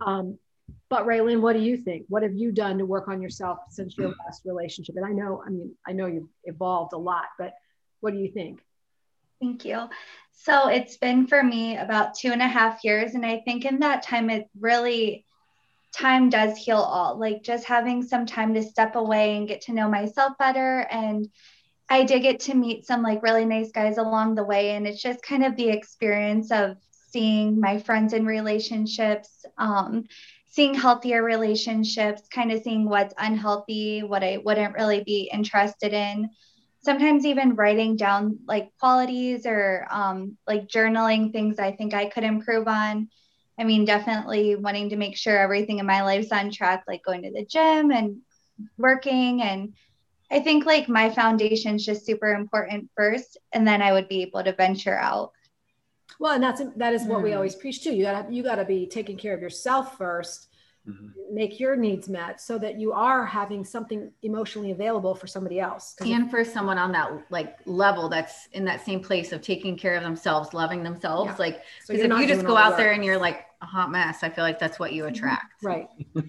[0.00, 0.38] Um,
[0.88, 2.06] but Raylin, what do you think?
[2.08, 4.96] What have you done to work on yourself since your last relationship?
[4.96, 7.54] And I know, I mean, I know you've evolved a lot, but
[8.00, 8.62] what do you think?
[9.40, 9.88] Thank you.
[10.32, 13.14] So it's been for me about two and a half years.
[13.14, 15.24] And I think in that time, it really,
[15.92, 17.18] time does heal all.
[17.18, 20.86] Like just having some time to step away and get to know myself better.
[20.90, 21.28] And
[21.88, 24.72] I did get to meet some like really nice guys along the way.
[24.72, 26.76] And it's just kind of the experience of
[27.10, 30.04] seeing my friends in relationships, um,
[30.46, 36.30] seeing healthier relationships, kind of seeing what's unhealthy, what I wouldn't really be interested in
[36.82, 42.24] sometimes even writing down like qualities or um, like journaling things I think I could
[42.24, 43.08] improve on.
[43.58, 47.22] I mean, definitely wanting to make sure everything in my life's on track, like going
[47.22, 48.18] to the gym and
[48.78, 49.42] working.
[49.42, 49.74] And
[50.30, 54.22] I think like my foundation is just super important first, and then I would be
[54.22, 55.32] able to venture out.
[56.18, 57.24] Well, and that's that is what mm.
[57.24, 57.94] we always preach too.
[57.94, 60.49] You gotta you gotta be taking care of yourself first
[60.88, 61.08] mm-hmm.
[61.32, 65.94] make your needs met so that you are having something emotionally available for somebody else.
[66.00, 69.94] And for someone on that like level that's in that same place of taking care
[69.94, 71.36] of themselves loving themselves yeah.
[71.38, 73.90] like because so if you just go out the there and you're like a hot
[73.90, 75.14] mess i feel like that's what you mm-hmm.
[75.14, 75.62] attract.
[75.62, 75.88] Right.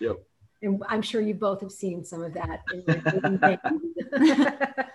[0.00, 0.16] Yep.
[0.62, 2.60] And i'm sure you both have seen some of that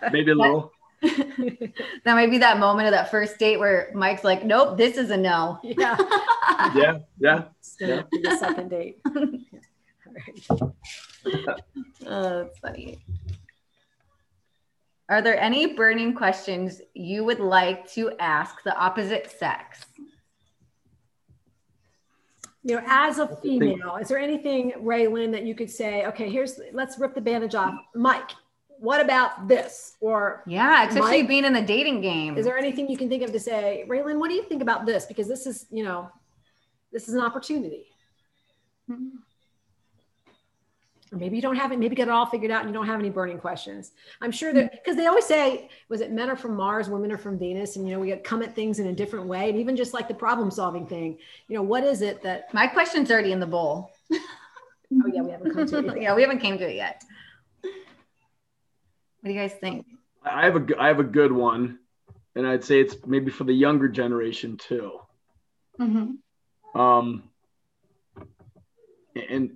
[0.13, 0.71] maybe a little
[1.03, 1.73] that
[2.05, 5.17] might be that moment of that first date where Mike's like, "Nope, this is a
[5.17, 5.97] no." Yeah,
[6.75, 7.43] yeah, yeah.
[7.79, 8.03] yeah.
[8.11, 8.99] The second date.
[10.49, 10.73] oh,
[12.01, 13.03] that's funny.
[15.09, 19.85] Are there any burning questions you would like to ask the opposite sex?
[22.63, 26.05] You know, as a female, is there anything, Raylin, that you could say?
[26.05, 28.31] Okay, here's let's rip the bandage off, Mike
[28.83, 29.95] what about this?
[30.01, 32.37] Or yeah, especially Mike, being in the dating game.
[32.37, 34.85] Is there anything you can think of to say, Raylin, what do you think about
[34.85, 35.05] this?
[35.05, 36.09] Because this is, you know,
[36.91, 37.85] this is an opportunity.
[38.91, 39.15] Mm-hmm.
[41.13, 42.85] Or maybe you don't have it, maybe get it all figured out and you don't
[42.85, 43.93] have any burning questions.
[44.19, 47.17] I'm sure that because they always say, was it men are from Mars, women are
[47.17, 49.49] from Venus, and you know, we come at things in a different way.
[49.49, 51.17] And even just like the problem solving thing,
[51.47, 53.93] you know, what is it that my question's already in the bowl.
[54.11, 54.17] oh
[55.07, 56.01] yeah, we haven't come to it yet.
[56.01, 57.01] yeah, we haven't came to it yet.
[59.23, 59.86] What do you guys think?
[60.21, 61.79] I have a I have a good one,
[62.36, 64.99] and I'd say it's maybe for the younger generation too.
[65.79, 66.77] Mm-hmm.
[66.77, 67.23] Um,
[69.15, 69.51] and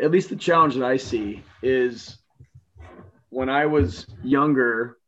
[0.00, 2.16] at least the challenge that I see is
[3.30, 4.98] when I was younger,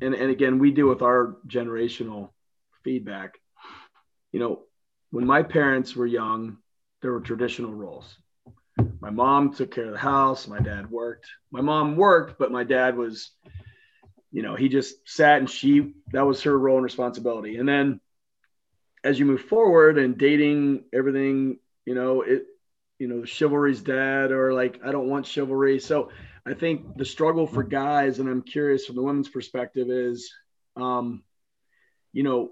[0.00, 2.30] and, and again, we deal with our generational
[2.82, 3.38] feedback.
[4.32, 4.62] You know,
[5.12, 6.56] when my parents were young,
[7.02, 8.18] there were traditional roles.
[9.00, 11.28] My mom took care of the house, my dad worked.
[11.50, 13.30] My mom worked, but my dad was,
[14.32, 17.56] you know, he just sat and she, that was her role and responsibility.
[17.56, 18.00] And then
[19.04, 22.46] as you move forward and dating, everything, you know, it,
[22.98, 25.78] you know, chivalry's dead or like, I don't want chivalry.
[25.78, 26.10] So
[26.46, 30.32] I think the struggle for guys, and I'm curious from the women's perspective, is,
[30.76, 31.22] um,
[32.12, 32.50] you know,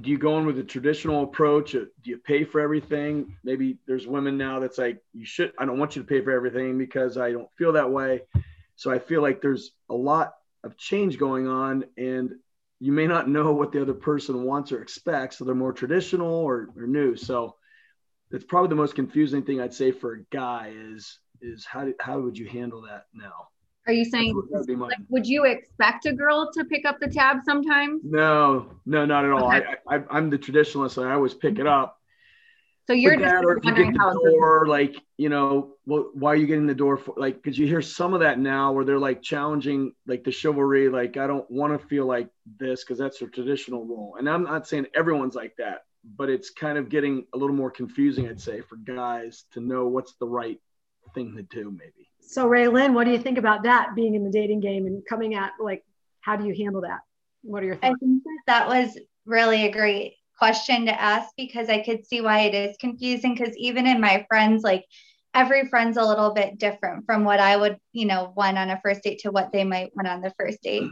[0.00, 1.74] do you go in with a traditional approach?
[1.74, 3.36] Uh, do you pay for everything?
[3.44, 6.32] Maybe there's women now that's like, you should, I don't want you to pay for
[6.32, 8.22] everything because I don't feel that way.
[8.76, 10.34] So I feel like there's a lot
[10.64, 12.32] of change going on and
[12.80, 15.38] you may not know what the other person wants or expects.
[15.38, 17.16] So they're more traditional or, or new.
[17.16, 17.56] So
[18.30, 22.20] it's probably the most confusing thing I'd say for a guy is, is how, how
[22.20, 23.48] would you handle that now?
[23.86, 27.38] Are you saying would, like, would you expect a girl to pick up the tab
[27.44, 28.02] sometimes?
[28.04, 29.46] No, no, not at all.
[29.46, 29.76] Okay.
[29.88, 31.04] I, I, am the traditionalist.
[31.04, 31.96] I always pick it up.
[32.88, 36.46] So you're just or wondering you how door, like you know, well, why are you
[36.46, 37.14] getting the door for?
[37.16, 40.88] Like, because you hear some of that now, where they're like challenging, like the chivalry.
[40.88, 44.16] Like, I don't want to feel like this because that's a traditional role.
[44.18, 45.82] And I'm not saying everyone's like that,
[46.16, 49.88] but it's kind of getting a little more confusing, I'd say, for guys to know
[49.88, 50.60] what's the right
[51.14, 52.08] thing to do, maybe.
[52.26, 55.34] So Raylin, what do you think about that being in the dating game and coming
[55.34, 55.84] at like
[56.20, 57.00] how do you handle that?
[57.42, 57.94] What are your thoughts?
[58.00, 62.20] I think that, that was really a great question to ask because I could see
[62.20, 64.84] why it is confusing because even in my friends like
[65.34, 68.80] every friend's a little bit different from what I would, you know, want on a
[68.82, 70.88] first date to what they might want on the first date.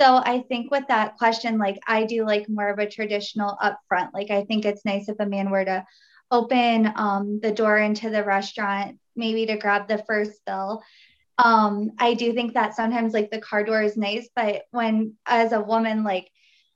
[0.00, 4.10] So I think with that question, like I do like more of a traditional upfront.
[4.14, 5.84] Like I think it's nice if a man were to
[6.32, 10.82] open um, the door into the restaurant, maybe to grab the first bill.
[11.38, 15.52] Um, I do think that sometimes like the car door is nice, but when as
[15.52, 16.28] a woman, like,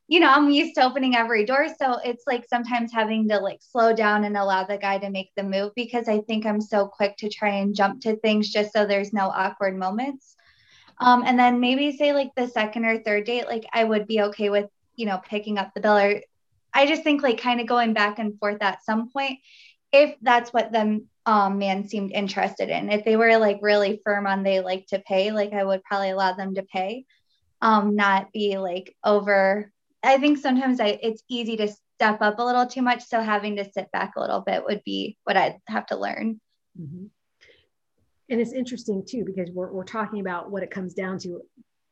[0.08, 1.66] you know, I'm used to opening every door.
[1.80, 5.30] So it's like sometimes having to like slow down and allow the guy to make
[5.36, 8.72] the move because I think I'm so quick to try and jump to things just
[8.72, 10.36] so there's no awkward moments.
[10.98, 14.22] Um, and then maybe say like the second or third date, like I would be
[14.22, 16.20] okay with, you know, picking up the bill or
[16.76, 19.38] I just think like kind of going back and forth at some point,
[19.92, 22.90] if that's what the um, man seemed interested in.
[22.90, 26.10] If they were like really firm on they like to pay, like I would probably
[26.10, 27.06] allow them to pay,
[27.62, 29.72] um, not be like over.
[30.02, 33.56] I think sometimes I it's easy to step up a little too much, so having
[33.56, 36.42] to sit back a little bit would be what I'd have to learn.
[36.78, 37.06] Mm-hmm.
[38.28, 41.40] And it's interesting too because we're we're talking about what it comes down to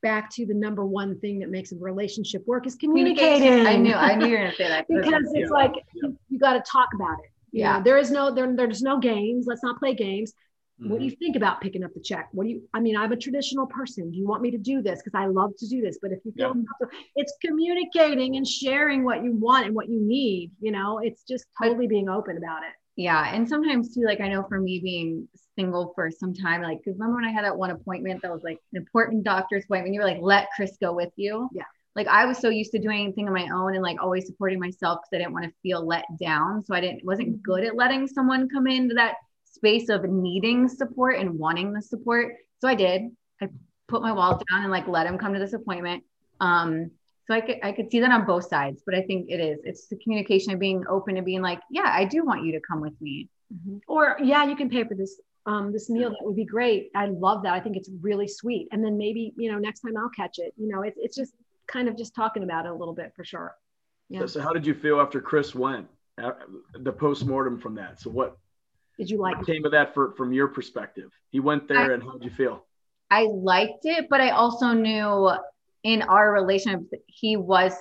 [0.04, 3.66] back to the number one thing that makes a relationship work is communicating.
[3.66, 4.86] I knew, I knew you were gonna say that.
[4.86, 5.58] because it's yeah.
[5.58, 7.30] like you, you got to talk about it.
[7.50, 7.78] yeah.
[7.78, 9.46] Know, there is no there, there's no games.
[9.48, 10.32] Let's not play games.
[10.80, 10.90] Mm-hmm.
[10.90, 11.18] What do you mm-hmm.
[11.18, 12.28] think about picking up the check?
[12.32, 14.10] What do you, I mean, I'm a traditional person.
[14.10, 15.00] Do you want me to do this?
[15.02, 15.98] Because I love to do this.
[16.02, 16.86] But if you feel yeah.
[17.16, 21.46] it's communicating and sharing what you want and what you need, you know, it's just
[21.62, 22.74] totally being open about it.
[22.96, 23.34] Yeah.
[23.34, 25.28] And sometimes too, like I know for me being
[25.58, 26.62] single for some time.
[26.62, 29.64] Like, because remember when I had that one appointment that was like an important doctor's
[29.64, 31.48] appointment, you were like, let Chris go with you.
[31.52, 31.64] Yeah.
[31.96, 34.58] Like I was so used to doing anything on my own and like always supporting
[34.58, 36.64] myself because I didn't want to feel let down.
[36.64, 37.42] So I didn't wasn't mm-hmm.
[37.42, 42.34] good at letting someone come into that space of needing support and wanting the support.
[42.60, 43.02] So I did.
[43.40, 43.48] I
[43.86, 46.02] put my wallet down and like let him come to this appointment.
[46.40, 46.90] Um,
[47.26, 49.60] so I could I could see that on both sides, but I think it is
[49.64, 52.60] it's the communication of being open and being like, yeah, I do want you to
[52.60, 53.30] come with me.
[53.52, 53.78] Mm-hmm.
[53.88, 56.90] Or yeah, you can pay for this um, this meal that would be great.
[56.94, 57.54] I love that.
[57.54, 58.68] I think it's really sweet.
[58.72, 60.52] And then maybe you know next time i'll catch it.
[60.56, 61.32] You know it's, it's just
[61.66, 63.54] kind of just talking about it a little bit for sure.
[64.10, 64.20] Yeah.
[64.20, 65.88] so, so how did you feel after chris went
[66.22, 66.32] uh,
[66.74, 68.02] the post-mortem from that?
[68.02, 68.36] So what
[68.98, 71.10] did you like came of that for, from your perspective?
[71.30, 72.66] He went there I, and how did you feel?
[73.10, 75.30] I liked it but i also knew
[75.84, 77.72] in our relationship he was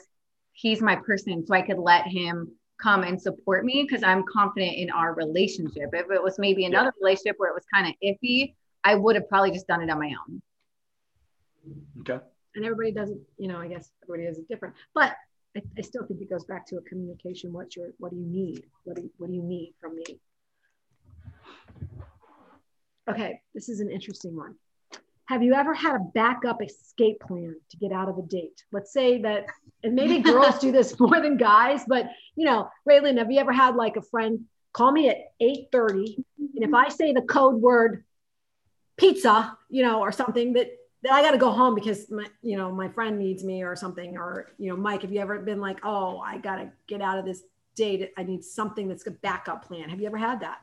[0.52, 2.52] he's my person so i could let him
[2.84, 5.90] come and support me because I'm confident in our relationship.
[5.94, 7.06] If it was maybe another yeah.
[7.06, 10.00] relationship where it was kind of iffy, I would have probably just done it on
[10.00, 10.42] my own.
[12.02, 12.24] Okay.
[12.56, 15.16] And everybody doesn't, you know, I guess everybody does it different, but
[15.56, 17.54] I, I still think it goes back to a communication.
[17.54, 18.64] What's your, what do you need?
[18.84, 20.20] What do you, what do you need from me?
[23.10, 24.56] Okay, this is an interesting one.
[25.34, 28.64] Have you ever had a backup escape plan to get out of a date?
[28.72, 29.48] Let's say that,
[29.84, 33.52] and maybe girls do this more than guys, but you know, Raylin, have you ever
[33.52, 38.04] had like a friend call me at 8:30, and if I say the code word
[38.96, 40.70] pizza, you know, or something that
[41.02, 43.76] that I got to go home because my, you know, my friend needs me or
[43.76, 47.02] something, or you know, Mike, have you ever been like, oh, I got to get
[47.02, 47.42] out of this
[47.76, 48.12] date.
[48.18, 49.90] I need something that's a backup plan.
[49.90, 50.60] Have you ever had that?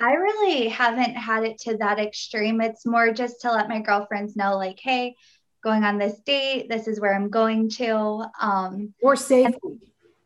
[0.00, 2.60] I really haven't had it to that extreme.
[2.60, 5.14] It's more just to let my girlfriends know, like, hey,
[5.62, 8.24] going on this date, this is where I'm going to.
[8.40, 9.58] Um, or safety.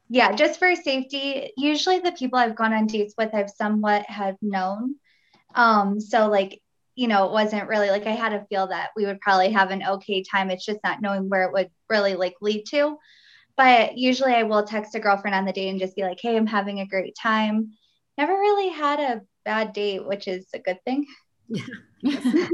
[0.09, 1.52] yeah, just for safety.
[1.57, 4.96] Usually the people I've gone on dates with, I've somewhat have known.
[5.55, 6.61] Um, so like,
[6.94, 9.70] you know, it wasn't really like I had a feel that we would probably have
[9.70, 10.50] an okay time.
[10.50, 12.96] It's just not knowing where it would really like lead to.
[13.57, 16.37] But usually I will text a girlfriend on the date and just be like, hey,
[16.37, 17.72] I'm having a great time.
[18.18, 21.06] Never really had a bad date, which is a good thing.
[21.48, 21.64] Yeah.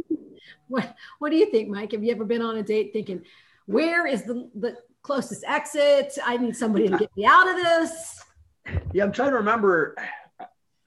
[0.69, 1.91] what What do you think, Mike?
[1.91, 3.23] Have you ever been on a date thinking,
[3.67, 6.17] where is the, the closest exit?
[6.25, 8.23] I need somebody to get me out of this.
[8.93, 9.97] Yeah, I'm trying to remember.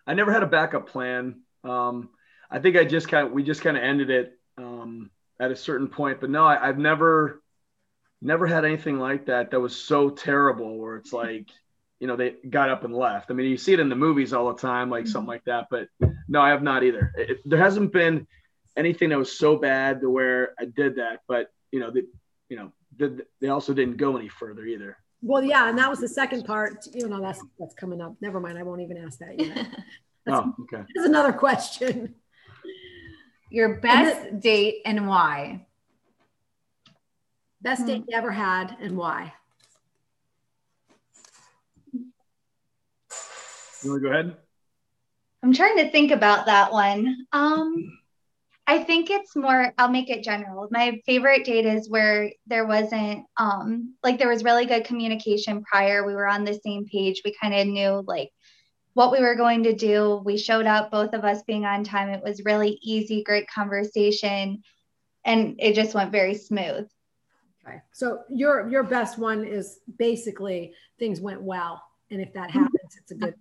[0.07, 1.41] I never had a backup plan.
[1.63, 2.09] Um,
[2.49, 5.55] I think I just kind of we just kind of ended it um, at a
[5.55, 6.21] certain point.
[6.21, 7.41] But no, I, I've never
[8.21, 11.49] never had anything like that that was so terrible where it's like
[11.99, 13.31] you know they got up and left.
[13.31, 15.29] I mean you see it in the movies all the time like something mm-hmm.
[15.29, 15.87] like that but
[16.27, 17.13] no i have not either.
[17.17, 18.27] It, there hasn't been
[18.75, 22.05] anything that was so bad to where i did that but you know the,
[22.49, 24.97] you know the, they also didn't go any further either.
[25.21, 28.15] Well yeah and that was the second part you know that's that's coming up.
[28.21, 29.67] Never mind i won't even ask that yet.
[30.27, 30.83] Oh okay.
[30.95, 32.15] that's another question.
[33.51, 35.67] Your best date and why?
[37.61, 37.87] Best hmm.
[37.89, 39.33] date you ever had and why
[43.85, 44.37] You want to go ahead?
[45.43, 47.27] I'm trying to think about that one.
[47.31, 47.99] Um,
[48.65, 50.67] I think it's more, I'll make it general.
[50.71, 56.03] My favorite date is where there wasn't, um, like, there was really good communication prior.
[56.03, 57.21] We were on the same page.
[57.23, 58.31] We kind of knew, like,
[58.95, 60.19] what we were going to do.
[60.25, 62.09] We showed up, both of us being on time.
[62.09, 64.63] It was really easy, great conversation,
[65.25, 66.89] and it just went very smooth.
[67.67, 67.81] Okay.
[67.93, 73.11] So your your best one is basically things went well, and if that happens, it's
[73.11, 73.35] a good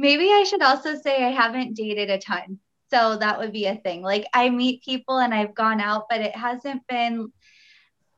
[0.00, 2.58] Maybe I should also say I haven't dated a ton.
[2.90, 4.00] So that would be a thing.
[4.00, 7.30] Like I meet people and I've gone out, but it hasn't been.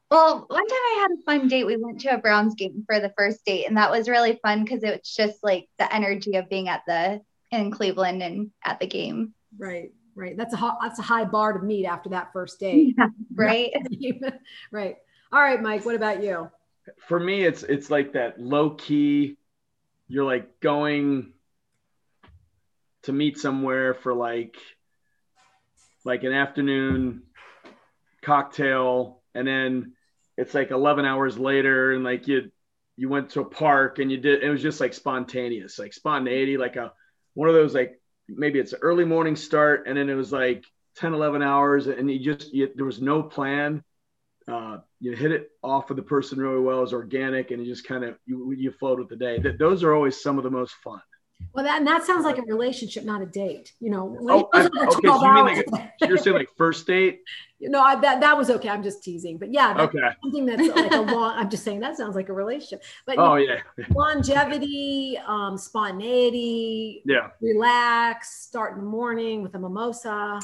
[0.09, 1.65] Well, one time I had a fun date.
[1.65, 4.63] We went to a Browns game for the first date, and that was really fun
[4.63, 8.79] because it was just like the energy of being at the in Cleveland and at
[8.79, 9.35] the game.
[9.59, 10.37] Right, right.
[10.37, 12.95] That's a that's a high bar to meet after that first date.
[12.97, 13.73] Yeah, right.
[14.71, 14.97] right.
[15.33, 15.85] All right, Mike.
[15.85, 16.49] What about you?
[17.09, 19.37] For me, it's it's like that low key.
[20.07, 21.33] You're like going
[23.05, 24.57] to meet somewhere for like
[26.05, 27.23] like an afternoon
[28.23, 29.93] cocktail and then
[30.37, 32.51] it's like 11 hours later and like you
[32.97, 36.57] you went to a park and you did it was just like spontaneous like spontaneity
[36.57, 36.93] like a
[37.35, 40.65] one of those like maybe it's an early morning start and then it was like
[40.97, 43.83] 10 11 hours and you just you, there was no plan.
[44.49, 47.73] Uh, you hit it off with the person really well it was organic and you
[47.73, 49.39] just kind of you, you flowed with the day.
[49.39, 51.01] Those are always some of the most fun
[51.53, 53.73] well, that, and that sounds like a relationship, not a date.
[53.81, 55.67] You know, oh, I, okay, so you mean like
[56.01, 57.21] you're saying like first date?
[57.59, 58.69] You know, I, that that was okay.
[58.69, 59.99] I'm just teasing, but yeah, okay.
[60.23, 61.35] something that's like a long.
[61.37, 62.83] I'm just saying that sounds like a relationship.
[63.07, 69.59] But oh know, yeah, longevity, um, spontaneity, yeah, relax, start in the morning with a
[69.59, 70.41] mimosa,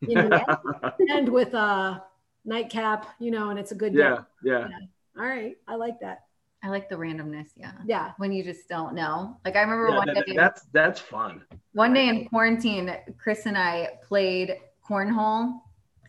[0.00, 0.40] you know,
[1.10, 2.02] end with a
[2.44, 4.78] nightcap, you know, and it's a good yeah, yeah, yeah.
[5.18, 6.25] All right, I like that.
[6.62, 7.48] I like the randomness.
[7.56, 7.72] Yeah.
[7.86, 8.12] Yeah.
[8.18, 9.36] When you just don't know.
[9.44, 10.34] Like I remember yeah, one that, day.
[10.34, 11.42] That's that's fun.
[11.72, 14.56] One day in quarantine, Chris and I played
[14.88, 15.60] cornhole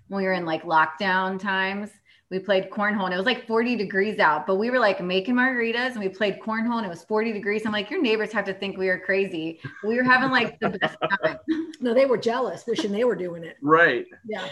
[0.08, 1.92] when we were in like lockdown times.
[2.30, 5.36] We played cornhole and it was like 40 degrees out, but we were like making
[5.36, 7.66] margaritas and we played cornhole and it was 40 degrees.
[7.66, 9.62] I'm like, your neighbors have to think we are crazy.
[9.84, 11.38] We were having like the best time.
[11.80, 13.56] No, they were jealous, wishing they were doing it.
[13.62, 14.06] Right.
[14.28, 14.46] Yeah.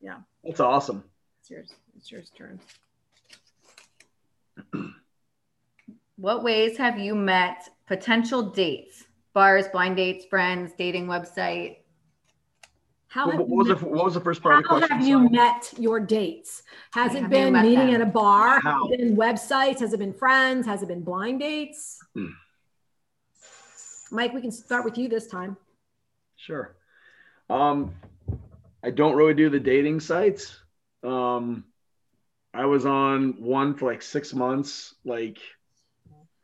[0.00, 0.16] Yeah.
[0.44, 1.04] That's awesome.
[1.40, 1.74] It's yours.
[1.96, 2.58] It's yours turn.
[6.20, 9.04] What ways have you met potential dates?
[9.32, 11.78] Bars, blind dates, friends, dating website.
[13.08, 14.88] How what, what was the, what was the first part of the question?
[14.90, 16.62] How have you met your dates?
[16.92, 17.94] Has it been meeting them?
[17.94, 18.60] at a bar?
[18.60, 18.86] How?
[18.86, 19.80] Has it been websites?
[19.80, 20.66] Has it been friends?
[20.66, 21.98] Has it been blind dates?
[22.12, 22.26] Hmm.
[24.10, 25.56] Mike, we can start with you this time.
[26.36, 26.76] Sure.
[27.48, 27.94] Um,
[28.84, 30.60] I don't really do the dating sites.
[31.02, 31.64] Um,
[32.52, 35.38] I was on one for like six months, like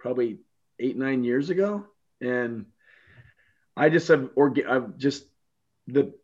[0.06, 0.38] probably
[0.78, 1.84] eight nine years ago,
[2.20, 2.66] and
[3.76, 5.24] I just have or I've just
[5.88, 6.14] the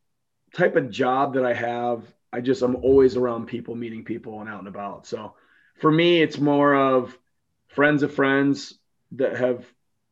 [0.55, 2.05] type of job that I have.
[2.33, 5.07] I just I'm always around people, meeting people, and out and about.
[5.09, 5.35] So
[5.81, 7.19] for me, it's more of
[7.67, 8.75] friends of friends
[9.13, 9.67] that have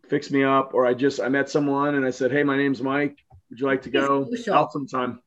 [0.09, 2.83] fixed me up, or I just I met someone and I said, "Hey, my name's
[2.83, 3.19] Mike.
[3.51, 5.23] Would you like to go out sometime?"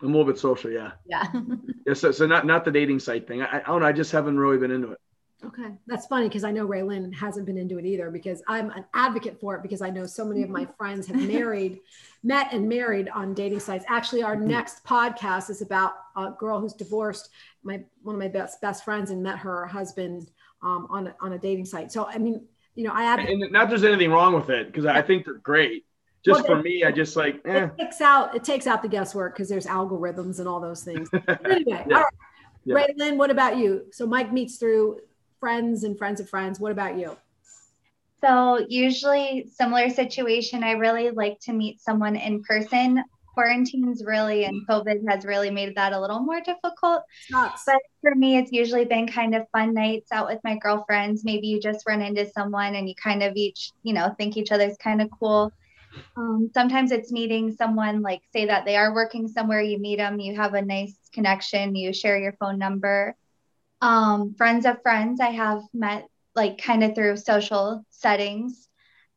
[0.00, 0.92] I'm a little bit social, yeah.
[1.06, 1.24] Yeah.
[1.86, 1.94] yeah.
[1.94, 3.42] So, so not not the dating site thing.
[3.42, 3.86] I, I don't know.
[3.86, 4.98] I just haven't really been into it.
[5.46, 8.84] Okay, that's funny because I know Raylin hasn't been into it either because I'm an
[8.94, 11.80] advocate for it because I know so many of my friends have married,
[12.22, 13.84] met and married on dating sites.
[13.88, 14.48] Actually, our mm-hmm.
[14.48, 17.30] next podcast is about a girl who's divorced,
[17.62, 20.30] my one of my best best friends, and met her husband
[20.62, 21.92] um, on a, on a dating site.
[21.92, 24.86] So I mean, you know, I have and not there's anything wrong with it because
[24.86, 25.84] I think they're great.
[26.24, 27.66] Just well, for me, I just like eh.
[27.66, 31.10] it takes out it takes out the guesswork because there's algorithms and all those things.
[31.44, 31.96] anyway, yeah.
[31.96, 32.14] all right.
[32.64, 32.76] Yeah.
[32.76, 33.86] Raylin, what about you?
[33.92, 35.00] So Mike meets through
[35.44, 36.58] friends and friends of friends.
[36.58, 37.14] What about you?
[38.22, 40.64] So, usually, similar situation.
[40.64, 43.04] I really like to meet someone in person.
[43.34, 47.02] Quarantine's really and COVID has really made that a little more difficult.
[47.66, 51.24] But for me, it's usually been kind of fun nights out with my girlfriends.
[51.24, 54.50] Maybe you just run into someone and you kind of each, you know, think each
[54.50, 55.52] other's kind of cool.
[56.16, 60.18] Um, sometimes it's meeting someone like say that they are working somewhere you meet them
[60.18, 63.14] you have a nice connection you share your phone number
[63.84, 68.68] um, friends of friends I have met like kind of through social settings.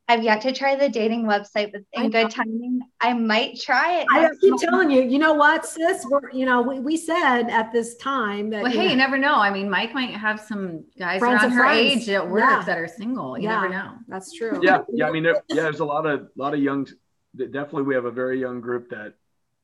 [0.10, 4.08] I've yet to try the dating website, but in good timing, I might try it.
[4.10, 6.06] I keep telling you, you know what, sis?
[6.10, 8.64] We're, you know, we, we said at this time that.
[8.64, 9.36] Well, hey, know, you never know.
[9.36, 12.04] I mean, Mike might have some guys around her friends.
[12.04, 12.64] age at work yeah.
[12.64, 13.38] that are single.
[13.38, 13.94] You yeah, never know.
[14.08, 14.62] That's true.
[14.64, 15.08] Yeah, yeah.
[15.08, 16.88] I mean, there, yeah, there's a lot of lot of young.
[17.36, 19.16] Definitely, we have a very young group that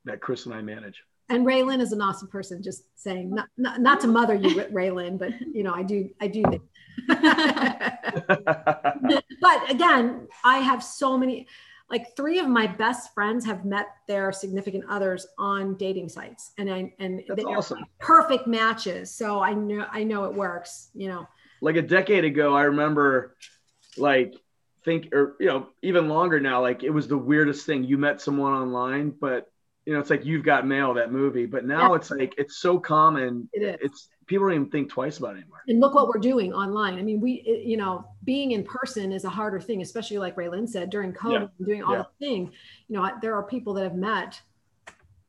[0.04, 2.62] that Chris and I manage and Raylin is an awesome person.
[2.62, 4.12] Just saying, not, not, not to oh.
[4.12, 6.44] mother you, Raylin, but you know, I do, I do.
[9.42, 11.48] but again, I have so many,
[11.90, 16.72] like three of my best friends have met their significant others on dating sites, and
[16.72, 17.86] I and That's they're awesome.
[18.00, 19.12] perfect matches.
[19.12, 20.90] So I know, I know it works.
[20.94, 21.28] You know,
[21.62, 23.36] like a decade ago, I remember,
[23.98, 24.36] like
[24.84, 28.20] think or you know even longer now like it was the weirdest thing you met
[28.20, 29.50] someone online but
[29.86, 31.96] you know, it's like you've got mail that movie, but now yeah.
[31.98, 33.50] it's like it's so common.
[33.54, 33.78] It is.
[33.82, 35.64] It's people don't even think twice about it anymore.
[35.68, 36.98] And look what we're doing online.
[36.98, 40.68] I mean, we, you know, being in person is a harder thing, especially like Raylin
[40.68, 41.66] said during COVID, yeah.
[41.66, 42.04] doing all yeah.
[42.20, 42.52] the thing.
[42.88, 44.40] You know, there are people that have met,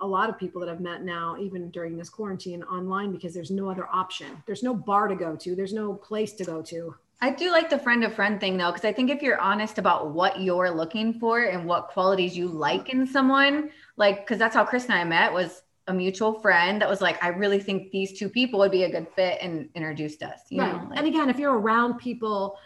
[0.00, 3.50] a lot of people that have met now, even during this quarantine online, because there's
[3.50, 4.42] no other option.
[4.46, 5.56] There's no bar to go to.
[5.56, 6.94] There's no place to go to.
[7.20, 9.78] I do like the friend of friend thing though, because I think if you're honest
[9.78, 14.54] about what you're looking for and what qualities you like in someone, like, because that's
[14.54, 17.90] how Chris and I met was a mutual friend that was like, I really think
[17.92, 20.40] these two people would be a good fit and introduced us.
[20.50, 20.72] You right.
[20.72, 22.58] know, like, and again, if you're around people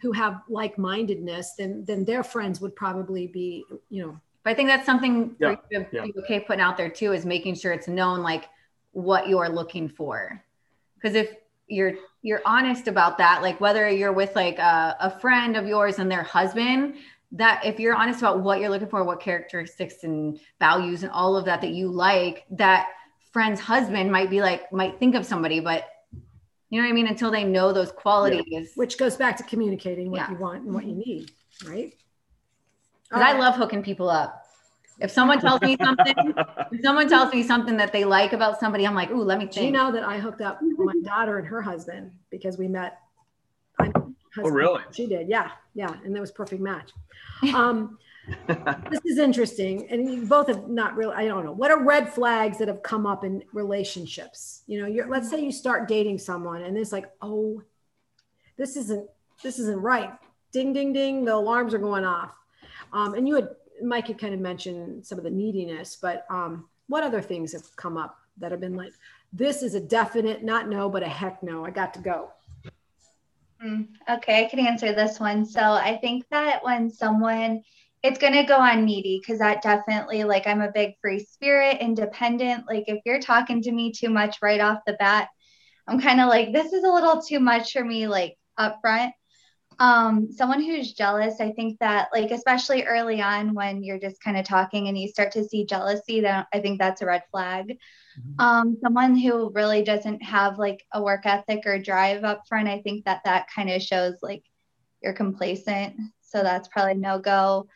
[0.00, 4.20] who have like-mindedness, then then their friends would probably be, you know.
[4.42, 5.56] But I think that's something yeah.
[5.56, 6.04] to yeah.
[6.04, 8.48] be okay putting out there too is making sure it's known like
[8.92, 10.42] what you're looking for.
[10.94, 11.34] Because if
[11.70, 15.98] you're you're honest about that like whether you're with like a, a, friend of yours
[15.98, 16.96] and their husband
[17.32, 21.36] that if you're honest about what you're looking for what characteristics and values and all
[21.36, 22.88] of that that you like that
[23.32, 25.88] friend's husband might be like might think of somebody but
[26.68, 27.08] you know what i mean?
[27.08, 28.44] Until they know those qualities.
[28.46, 28.62] Yeah.
[28.76, 30.30] which goes back to communicating what yeah.
[30.30, 31.30] you want and what you need
[31.66, 31.94] right?
[33.08, 34.44] Because i love hooking people up
[35.00, 36.14] if someone tells me something,
[36.72, 39.44] if someone tells me something that they like about somebody, I'm like, ooh, let me
[39.44, 39.54] think.
[39.54, 42.98] Do you know that I hooked up my daughter and her husband because we met?
[44.38, 44.82] Oh, really?
[44.92, 45.28] She did.
[45.28, 45.50] Yeah.
[45.74, 45.94] Yeah.
[46.04, 46.90] And that was perfect match.
[47.54, 47.98] Um,
[48.46, 49.88] this is interesting.
[49.90, 51.52] And you both have not really, I don't know.
[51.52, 54.62] What are red flags that have come up in relationships?
[54.66, 57.62] You know, you're, let's say you start dating someone and it's like, oh,
[58.58, 59.08] this isn't,
[59.42, 60.12] this isn't right.
[60.52, 61.24] Ding, ding, ding.
[61.24, 62.32] The alarms are going off.
[62.92, 63.48] Um, and you had
[63.82, 67.64] Mike had kind of mentioned some of the neediness, but um, what other things have
[67.76, 68.92] come up that have been like,
[69.32, 72.30] this is a definite, not no, but a heck no, I got to go?
[73.64, 75.44] Mm, okay, I can answer this one.
[75.44, 77.62] So I think that when someone,
[78.02, 81.78] it's going to go on needy because that definitely, like, I'm a big free spirit,
[81.80, 82.66] independent.
[82.66, 85.28] Like, if you're talking to me too much right off the bat,
[85.86, 89.12] I'm kind of like, this is a little too much for me, like, up front
[89.80, 94.36] um, someone who's jealous i think that like especially early on when you're just kind
[94.36, 97.66] of talking and you start to see jealousy then i think that's a red flag
[97.66, 98.40] mm-hmm.
[98.40, 102.80] um, someone who really doesn't have like a work ethic or drive up front i
[102.82, 104.44] think that that kind of shows like
[105.02, 107.66] you're complacent so that's probably no go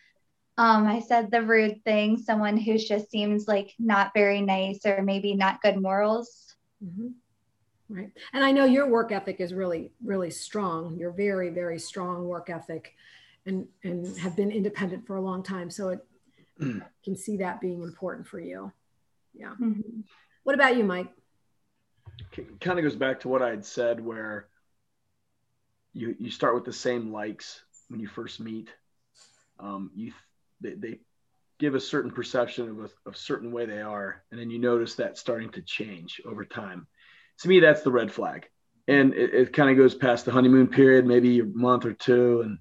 [0.59, 5.03] um, i said the rude thing someone who just seems like not very nice or
[5.03, 7.09] maybe not good morals mm-hmm.
[7.89, 8.11] Right.
[8.32, 10.97] And I know your work ethic is really, really strong.
[10.97, 12.95] You're very, very strong work ethic
[13.47, 15.70] and, and have been independent for a long time.
[15.70, 16.07] So it
[17.05, 18.72] can see that being important for you.
[19.35, 19.53] Yeah.
[19.61, 20.01] Mm-hmm.
[20.45, 21.09] What about you, Mike?
[22.37, 24.49] It kind of goes back to what I had said where
[25.93, 28.70] you, you start with the same likes when you first meet.
[29.61, 30.12] Um, you,
[30.61, 30.99] they, they
[31.59, 34.22] give a certain perception of a, of a certain way they are.
[34.30, 36.87] And then you notice that starting to change over time
[37.41, 38.49] to me, that's the red flag.
[38.87, 42.43] and it, it kind of goes past the honeymoon period, maybe a month or two,
[42.43, 42.59] and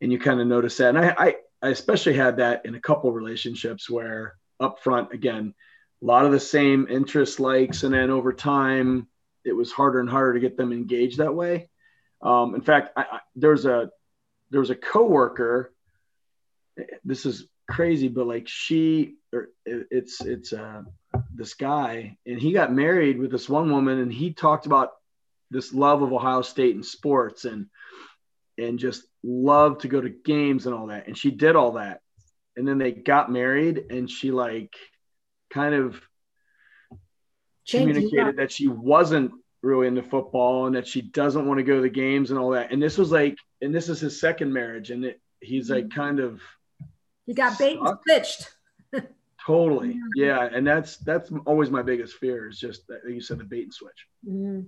[0.00, 0.94] and you kind of notice that.
[0.94, 5.54] And I, I I especially had that in a couple relationships where up front again,
[6.02, 9.08] a lot of the same interests, likes, and then over time
[9.44, 11.68] it was harder and harder to get them engaged that way.
[12.22, 13.90] Um, in fact, I, I, there's a
[14.50, 15.72] there was a coworker.
[17.04, 20.82] This is crazy, but like she, or it's it's uh,
[21.36, 24.92] this guy, and he got married with this one woman, and he talked about
[25.50, 27.66] this love of Ohio State and sports, and
[28.58, 32.00] and just loved to go to games and all that, and she did all that,
[32.56, 34.74] and then they got married, and she like
[35.52, 36.00] kind of
[37.68, 39.32] communicated that she wasn't
[39.62, 42.50] really into football and that she doesn't want to go to the games and all
[42.50, 42.72] that.
[42.72, 46.00] And this was like, and this is his second marriage, and it, he's like mm-hmm.
[46.00, 46.40] kind of
[47.26, 48.55] he got bait and switched.
[49.46, 53.44] Totally, yeah, and that's that's always my biggest fear is just that you said the
[53.44, 54.06] bait and switch.
[54.28, 54.62] Mm-hmm.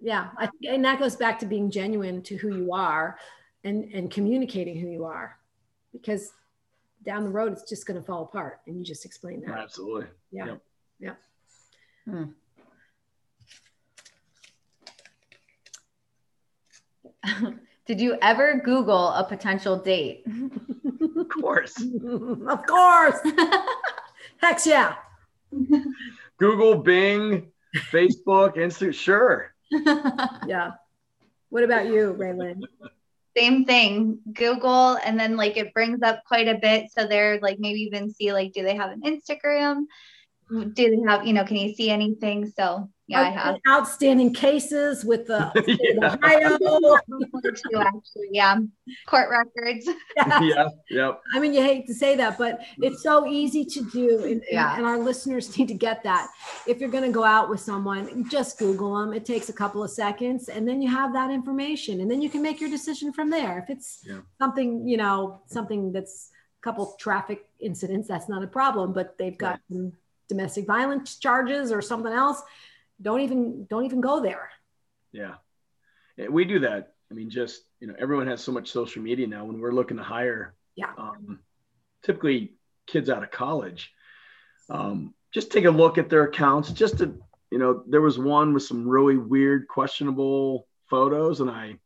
[0.00, 3.18] Yeah, I, and that goes back to being genuine to who you are,
[3.64, 5.38] and and communicating who you are,
[5.92, 6.32] because
[7.04, 9.58] down the road it's just going to fall apart, and you just explain that.
[9.58, 10.06] Absolutely.
[10.32, 10.46] Yeah.
[10.46, 10.60] Yep.
[11.00, 11.14] Yeah.
[12.06, 12.24] Hmm.
[17.86, 20.24] Did you ever Google a potential date?
[21.16, 21.76] of course.
[22.48, 23.18] of course.
[24.40, 24.94] Heck yeah.
[26.38, 27.52] Google, Bing,
[27.90, 28.94] Facebook, Instagram.
[28.94, 29.54] Sure.
[30.46, 30.72] yeah.
[31.50, 32.62] What about you, Raylin?
[33.36, 34.18] Same thing.
[34.32, 36.90] Google, and then like it brings up quite a bit.
[36.90, 39.84] So they're like maybe even see like, do they have an Instagram?
[40.50, 42.50] Do they have, you know, can you see anything?
[42.56, 45.50] So yeah, I have outstanding cases with the
[46.00, 46.14] yeah.
[46.14, 46.54] Ohio.
[47.80, 48.56] actually, yeah,
[49.06, 49.88] court records.
[50.16, 50.40] Yeah.
[50.42, 51.20] yeah, yep.
[51.34, 54.76] I mean, you hate to say that, but it's so easy to do, and, yeah.
[54.76, 56.28] and our listeners need to get that.
[56.68, 59.12] If you're going to go out with someone, just Google them.
[59.12, 62.30] It takes a couple of seconds, and then you have that information, and then you
[62.30, 63.58] can make your decision from there.
[63.58, 64.20] If it's yeah.
[64.38, 66.30] something, you know, something that's
[66.60, 68.92] a couple traffic incidents, that's not a problem.
[68.92, 69.90] But they've got right.
[70.28, 72.40] domestic violence charges or something else
[73.00, 74.50] don't even don't even go there.
[75.12, 75.34] Yeah.
[76.28, 76.94] We do that.
[77.10, 79.44] I mean just you know everyone has so much social media now.
[79.44, 80.92] When we're looking to hire yeah.
[80.96, 81.40] um,
[82.02, 82.54] typically
[82.86, 83.92] kids out of college
[84.68, 86.70] um, just take a look at their accounts.
[86.70, 87.14] Just to
[87.50, 91.76] you know there was one with some really weird questionable photos and i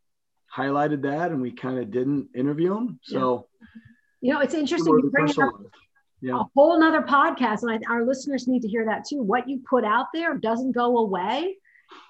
[0.54, 3.66] highlighted that and we kind of didn't interview them so yeah.
[4.20, 4.94] you know it's interesting.
[5.02, 5.54] You bring up
[6.20, 6.40] yeah.
[6.40, 7.62] a whole nother podcast.
[7.62, 9.22] And I, our listeners need to hear that too.
[9.22, 11.56] What you put out there doesn't go away.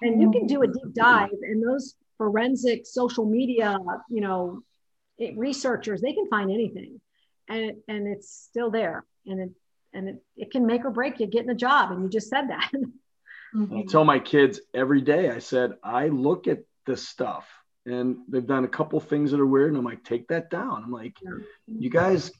[0.01, 3.77] And you can do a deep dive and those forensic social media,
[4.09, 4.63] you know,
[5.17, 6.99] it, researchers, they can find anything
[7.47, 9.49] and it, and it's still there and it,
[9.93, 11.91] and it, it can make or break you getting a job.
[11.91, 12.71] And you just said that.
[13.73, 17.47] I tell my kids every day, I said, I look at this stuff
[17.85, 19.69] and they've done a couple things that are weird.
[19.69, 20.83] And I'm like, take that down.
[20.83, 21.15] I'm like,
[21.67, 22.31] you guys,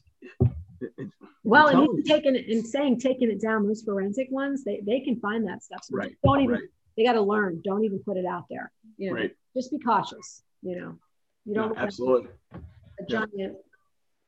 [1.44, 5.00] well, and even taking it and saying taking it down, those forensic ones, they, they
[5.00, 5.84] can find that stuff.
[5.84, 6.16] So right.
[6.24, 6.62] Don't even right.
[6.96, 7.62] they got to learn.
[7.64, 8.72] Don't even put it out there.
[8.96, 9.36] You know, right.
[9.54, 10.42] just be cautious.
[10.62, 10.98] You know,
[11.44, 12.30] you don't yeah, absolutely
[12.98, 13.48] a giant yeah.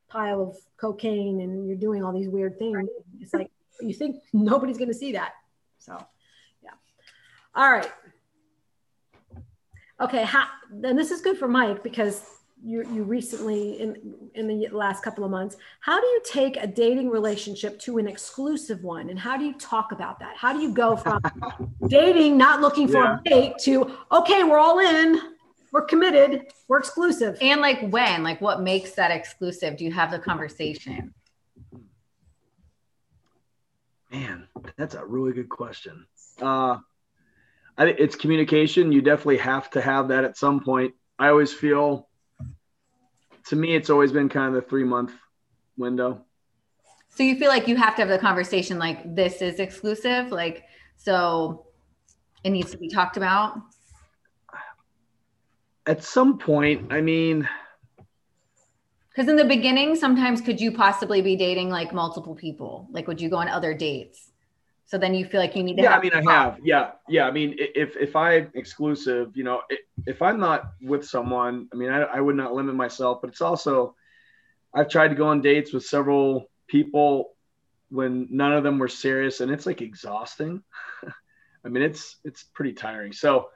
[0.09, 2.89] pile of cocaine and you're doing all these weird things.
[3.21, 5.33] It's like you think nobody's going to see that.
[5.79, 5.97] So,
[6.63, 6.71] yeah.
[7.55, 7.91] All right.
[10.01, 10.25] Okay.
[10.25, 12.23] How, then this is good for Mike because
[12.63, 16.67] you, you recently in in the last couple of months how do you take a
[16.67, 19.11] dating relationship to an exclusive one?
[19.11, 20.37] And how do you talk about that?
[20.37, 21.21] How do you go from
[21.87, 23.19] dating not looking for yeah.
[23.25, 25.21] a date to okay we're all in
[25.73, 27.39] we're committed we're exclusive?
[27.41, 28.23] And like when?
[28.23, 29.77] Like what makes that exclusive?
[29.77, 31.15] Do you have the conversation?
[34.11, 36.07] Man that's a really good question.
[36.41, 36.79] Uh
[37.77, 38.91] I, it's communication.
[38.91, 40.95] You definitely have to have that at some point.
[41.17, 42.09] I always feel
[43.49, 45.13] to me, it's always been kind of the three month
[45.77, 46.25] window.
[47.09, 50.65] So you feel like you have to have the conversation like this is exclusive, like
[50.97, 51.67] so
[52.45, 53.61] it needs to be talked about.
[55.87, 57.49] At some point, I mean,
[59.11, 62.87] because in the beginning, sometimes could you possibly be dating like multiple people?
[62.93, 64.31] Like, would you go on other dates?
[64.89, 65.83] So then you feel like you need to.
[65.83, 66.61] Yeah, I mean, I have.
[66.65, 67.27] Yeah, yeah.
[67.27, 69.61] I mean, if if I'm exclusive, you know,
[70.07, 73.19] if I'm not with someone, I mean, I, I would not limit myself.
[73.21, 73.95] But it's also,
[74.75, 77.33] I've tried to go on dates with several people
[77.91, 80.63] when none of them were serious, and it's like exhausting.
[81.67, 83.13] I mean, it's it's pretty tiring.
[83.13, 83.51] So,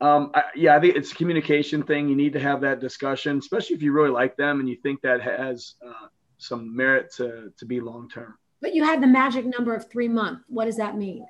[0.00, 2.08] um, I, yeah, I think it's a communication thing.
[2.08, 5.02] You need to have that discussion, especially if you really like them and you think
[5.02, 6.06] that has uh,
[6.38, 8.38] some merit to to be long term.
[8.60, 10.44] But you had the magic number of three months.
[10.48, 11.26] What does that mean?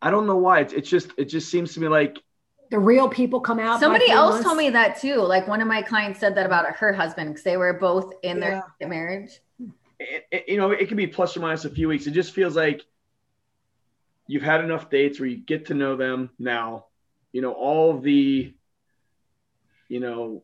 [0.00, 0.60] I don't know why.
[0.60, 2.18] It's, it's just it just seems to me like
[2.70, 3.80] the real people come out.
[3.80, 4.44] Somebody else months.
[4.44, 5.16] told me that too.
[5.16, 8.38] Like one of my clients said that about her husband because they were both in
[8.38, 8.62] yeah.
[8.78, 9.40] their marriage.
[9.98, 12.06] It, it, you know, it can be plus or minus a few weeks.
[12.06, 12.82] It just feels like
[14.26, 16.86] you've had enough dates where you get to know them now.
[17.32, 18.52] You know, all the,
[19.88, 20.42] you know,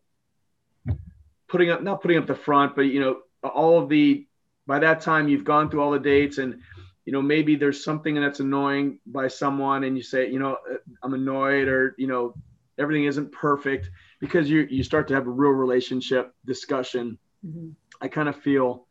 [1.49, 4.27] putting up, not putting up the front, but, you know, all of the,
[4.73, 6.59] by that time you've gone through all the dates and
[7.05, 10.77] you know maybe there's something that's annoying by someone and you say you know uh,
[11.03, 12.33] i'm annoyed or you know
[12.79, 17.69] everything isn't perfect because you you start to have a real relationship discussion mm-hmm.
[18.01, 18.87] i kind of feel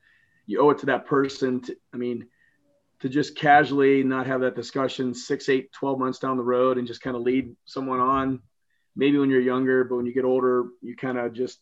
[0.46, 2.28] you owe it to that person to i mean
[3.00, 6.86] to just casually not have that discussion six eight 12 months down the road and
[6.86, 8.40] just kind of lead someone on
[8.96, 11.58] maybe when you're younger but when you get older you kind of just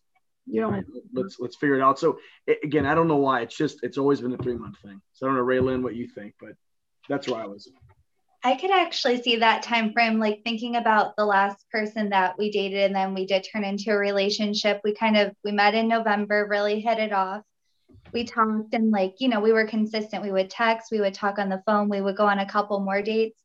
[0.50, 0.82] you know,
[1.14, 2.00] let's let's figure it out.
[2.00, 2.20] So
[2.64, 3.42] again, I don't know why.
[3.42, 5.02] It's just it's always been a three month thing.
[5.14, 6.52] So I don't know, Raylin, what you think, but
[7.08, 7.70] that's where I was.
[8.44, 12.50] I could actually see that time frame, like thinking about the last person that we
[12.52, 14.80] dated, and then we did turn into a relationship.
[14.84, 17.44] We kind of we met in November, really hit it off.
[18.14, 20.24] We talked and like you know we were consistent.
[20.24, 22.80] We would text, we would talk on the phone, we would go on a couple
[22.80, 23.40] more dates,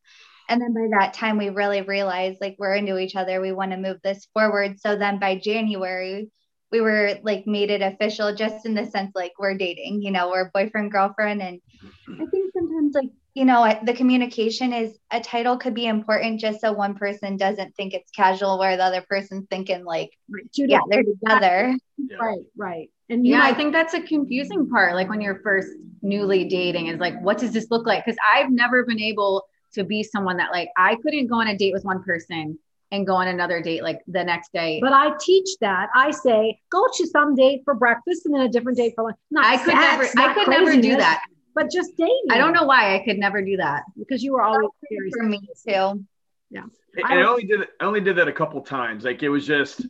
[0.48, 3.40] and then by that time we really realized like we're into each other.
[3.40, 4.78] We want to move this forward.
[4.80, 6.30] So then by January
[6.74, 10.28] we were like made it official just in the sense like we're dating, you know,
[10.28, 11.40] we're boyfriend, girlfriend.
[11.40, 11.60] And
[12.08, 12.20] mm-hmm.
[12.20, 16.60] I think sometimes like, you know, the communication is a title could be important just
[16.60, 20.10] so one person doesn't think it's casual where the other person's thinking like,
[20.54, 21.76] yeah, they're together.
[22.20, 22.90] Right, right.
[23.08, 24.94] And yeah, I think that's a confusing part.
[24.94, 25.68] Like when you're first
[26.02, 28.04] newly dating is like, what does this look like?
[28.04, 29.44] Because I've never been able
[29.74, 32.58] to be someone that like I couldn't go on a date with one person
[32.94, 34.78] and go on another date like the next day.
[34.80, 35.88] But I teach that.
[35.94, 39.16] I say go to some date for breakfast and then a different date for lunch.
[39.30, 41.24] Not I could never I could never do that.
[41.54, 42.26] But just dating.
[42.30, 45.24] I don't know why I could never do that because you were always very for
[45.24, 46.04] me too.
[46.50, 46.62] Yeah.
[46.96, 49.04] And I, I only did I only did that a couple times.
[49.04, 49.86] Like it was just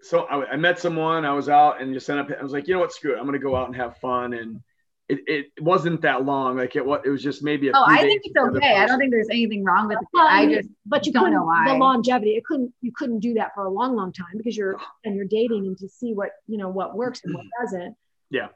[0.00, 2.66] so I, I met someone, I was out and just sent up I was like,
[2.66, 3.18] you know what, screw it.
[3.18, 4.60] I'm gonna go out and have fun and
[5.08, 6.56] it, it wasn't that long.
[6.56, 7.68] Like it was, it was just maybe.
[7.68, 7.72] A.
[7.74, 8.76] Oh, I think it's okay.
[8.76, 10.08] I don't think there's anything wrong with it.
[10.12, 12.32] Well, I just, but you don't know why the longevity.
[12.32, 15.26] It couldn't, you couldn't do that for a long, long time because you're and you're
[15.26, 17.96] dating and to see what you know what works and what doesn't.
[18.30, 18.48] Yeah,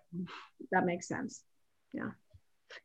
[0.73, 1.43] that makes sense.
[1.93, 2.11] Yeah.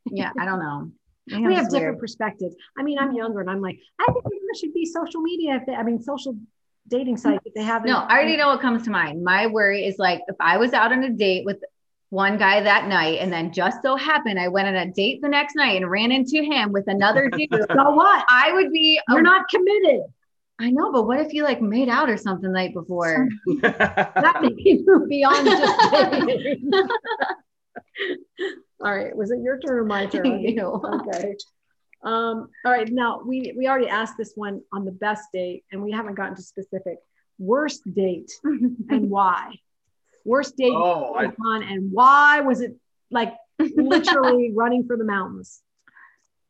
[0.05, 0.91] Yeah, I don't know.
[1.33, 1.99] I we have different weird.
[1.99, 2.55] perspectives.
[2.77, 5.55] I mean, I'm younger and I'm like, I think there should be social media.
[5.55, 6.37] If they, I mean, social
[6.89, 7.85] dating sites if they have.
[7.85, 9.23] No, I already know what comes to mind.
[9.23, 11.63] My worry is like if I was out on a date with
[12.13, 15.27] one guy that night and then just so happened I went on a date the
[15.27, 17.49] next night and ran into him with another dude.
[17.51, 18.23] so what?
[18.29, 20.01] I would be You're a, not committed.
[20.59, 23.27] I know, but what if you like made out or something the night before?
[23.61, 25.79] that be beyond just
[28.85, 29.15] All right.
[29.15, 30.39] Was it your turn or my turn?
[30.39, 30.61] you.
[30.61, 31.35] okay.
[32.03, 32.87] Um, all right.
[32.91, 36.35] Now we we already asked this one on the best date, and we haven't gotten
[36.35, 36.97] to specific
[37.39, 39.53] worst date and why
[40.25, 41.25] worst date oh, I...
[41.25, 42.75] on and why was it
[43.11, 45.61] like literally running for the mountains?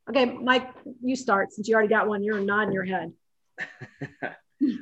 [0.09, 0.69] Okay, Mike,
[1.01, 2.23] you start since you already got one.
[2.23, 3.13] You're nodding your head.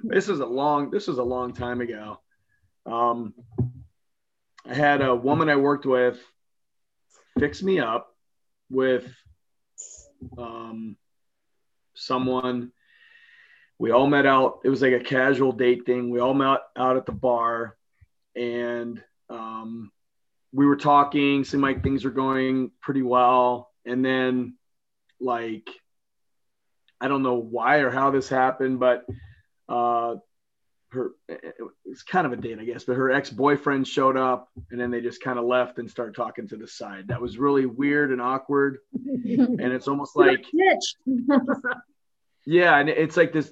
[0.03, 0.89] this is a long.
[0.89, 2.19] This is a long time ago.
[2.85, 3.35] Um,
[4.67, 6.19] I had a woman I worked with
[7.39, 8.15] fix me up
[8.69, 9.11] with
[10.37, 10.97] um,
[11.95, 12.71] someone.
[13.77, 14.59] We all met out.
[14.63, 16.09] It was like a casual date thing.
[16.09, 17.77] We all met out at the bar
[18.35, 19.91] and um,
[20.53, 23.69] we were talking, seemed like things were going pretty well.
[23.85, 24.55] And then,
[25.19, 25.69] like,
[26.99, 29.05] I don't know why or how this happened, but
[29.69, 30.15] uh,
[30.91, 31.11] her
[31.85, 34.91] it's kind of a date, I guess, but her ex boyfriend showed up and then
[34.91, 37.07] they just kind of left and started talking to the side.
[37.07, 38.79] That was really weird and awkward.
[38.93, 40.45] and it's almost like,
[42.45, 43.51] yeah, and it's like this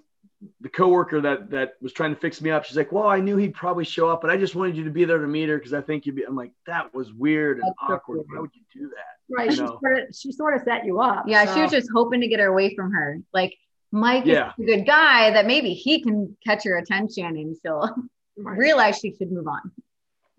[0.62, 3.36] the coworker that that was trying to fix me up, she's like, "Well, I knew
[3.38, 5.58] he'd probably show up, but I just wanted you to be there to meet her
[5.58, 8.22] because I think you'd be." I'm like, "That was weird and That's awkward.
[8.30, 9.50] Why would you do that?" Right.
[9.50, 11.26] You she, sort of, she sort of set you up.
[11.28, 11.56] Yeah, so.
[11.56, 13.20] she was just hoping to get her away from her.
[13.34, 13.56] Like
[13.92, 14.54] Mike yeah.
[14.58, 17.94] is a good guy that maybe he can catch her attention and she'll
[18.38, 18.58] right.
[18.58, 19.72] realize she should move on.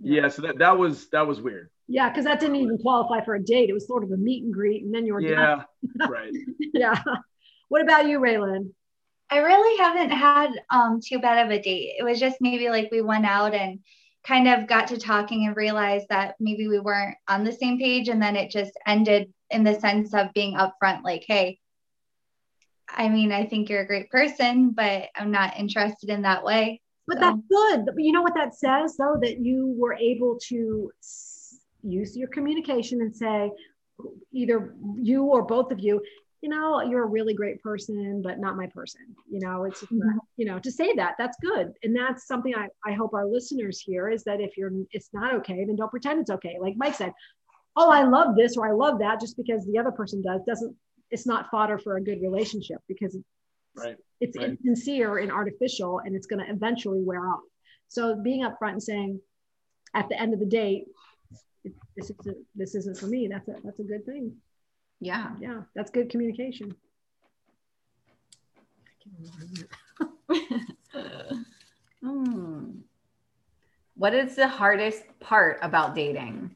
[0.00, 0.28] Yeah.
[0.28, 1.70] So that that was that was weird.
[1.88, 3.68] Yeah, because that didn't even qualify for a date.
[3.68, 5.64] It was sort of a meet and greet, and then you were yeah,
[6.08, 6.32] right.
[6.72, 7.02] yeah.
[7.68, 8.70] What about you, Raylin?
[9.30, 11.94] I really haven't had um, too bad of a date.
[11.98, 13.80] It was just maybe like we went out and
[14.26, 18.08] kind of got to talking and realized that maybe we weren't on the same page.
[18.08, 21.58] And then it just ended in the sense of being upfront, like, hey,
[22.88, 26.80] I mean, I think you're a great person, but I'm not interested in that way.
[27.06, 27.20] But so.
[27.20, 27.94] that's good.
[27.98, 30.90] You know what that says, though, that you were able to
[31.82, 33.50] use your communication and say,
[34.32, 36.00] either you or both of you,
[36.42, 39.02] you know, you're a really great person, but not my person.
[39.30, 40.18] You know, it's, mm-hmm.
[40.36, 41.72] you know, to say that, that's good.
[41.82, 45.34] And that's something I, I hope our listeners hear is that if you're, it's not
[45.34, 46.56] okay, then don't pretend it's okay.
[46.60, 47.12] Like Mike said,
[47.76, 50.74] oh, I love this or I love that just because the other person does, doesn't,
[51.10, 53.24] it's not fodder for a good relationship because it's,
[53.76, 53.96] right.
[54.20, 54.50] it's right.
[54.50, 57.40] insincere and artificial and it's going to eventually wear off.
[57.88, 59.20] So being upfront and saying,
[59.94, 60.86] at the end of the day,
[61.96, 63.28] this, is a, this isn't for me.
[63.28, 64.36] That's a, that's a good thing.
[65.00, 65.30] Yeah.
[65.40, 65.62] Yeah.
[65.74, 66.76] That's good communication.
[72.02, 72.70] hmm.
[73.96, 76.54] What is the hardest part about dating?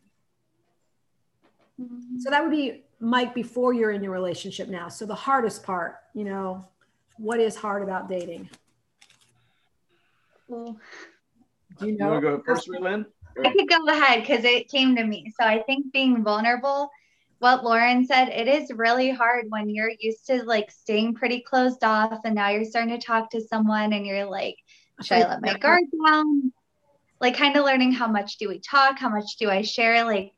[2.19, 4.89] So that would be Mike before you're in your relationship now.
[4.89, 6.67] So the hardest part, you know,
[7.19, 8.49] what is hard about dating?
[10.49, 10.79] Well,
[11.79, 12.15] Do you know?
[12.15, 13.07] You go first, Lynn?
[13.45, 15.33] I could go ahead because it came to me.
[15.39, 16.91] So I think being vulnerable,
[17.45, 21.85] what Lauren said, it is really hard when you're used to like staying pretty closed
[21.85, 24.57] off and now you're starting to talk to someone and you're like,
[25.03, 26.55] should I let my guard down?
[27.21, 28.99] Like kind of learning how much do we talk?
[28.99, 30.05] How much do I share?
[30.05, 30.33] Like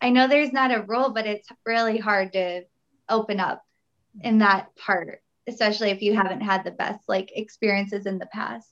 [0.00, 2.62] I know there's not a rule, but it's really hard to
[3.08, 3.64] open up
[4.22, 8.70] in that part, especially if you haven't had the best like experiences in the past.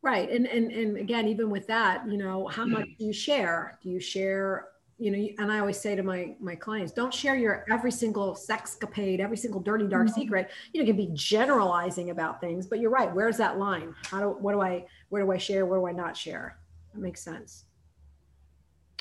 [0.00, 0.30] Right.
[0.30, 3.78] And, and, and again, even with that, you know, how much do you share?
[3.82, 4.68] Do you share,
[4.98, 8.34] you know, and I always say to my, my clients, don't share your every single
[8.34, 10.20] sexcapade, every single dirty, dark mm-hmm.
[10.20, 10.50] secret.
[10.72, 13.14] You know, you can be generalizing about things, but you're right.
[13.14, 13.94] Where's that line?
[14.06, 15.66] How do, what do I, where do I share?
[15.66, 16.58] Where do I not share?
[16.94, 17.66] That makes sense.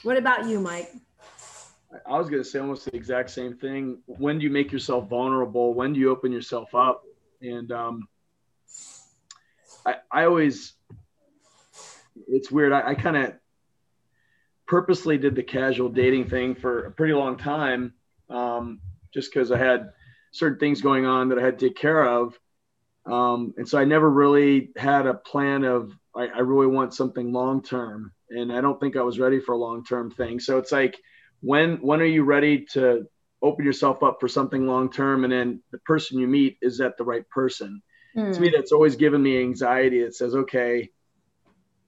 [0.04, 0.92] What about you, Mike?
[2.06, 4.00] I was going to say almost the exact same thing.
[4.06, 5.74] When do you make yourself vulnerable?
[5.74, 7.04] When do you open yourself up?
[7.42, 8.08] And um,
[9.86, 10.74] I, I always,
[12.28, 12.74] it's weird.
[12.74, 13.36] I, I kind of
[14.68, 17.94] purposely did the casual dating thing for a pretty long time,
[18.30, 18.80] um,
[19.14, 19.90] just because I had
[20.32, 22.38] certain things going on that I had to take care of.
[23.06, 27.32] Um, and so I never really had a plan of I, I really want something
[27.32, 30.40] long term, and I don't think I was ready for a long term thing.
[30.40, 30.98] So it's like
[31.42, 33.06] when when are you ready to
[33.42, 36.98] open yourself up for something long term and then the person you meet is that
[36.98, 37.82] the right person
[38.18, 38.34] mm.
[38.34, 40.90] to me that's always given me anxiety it says okay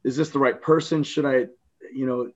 [0.04, 1.46] is this the right person should i
[1.92, 2.30] you know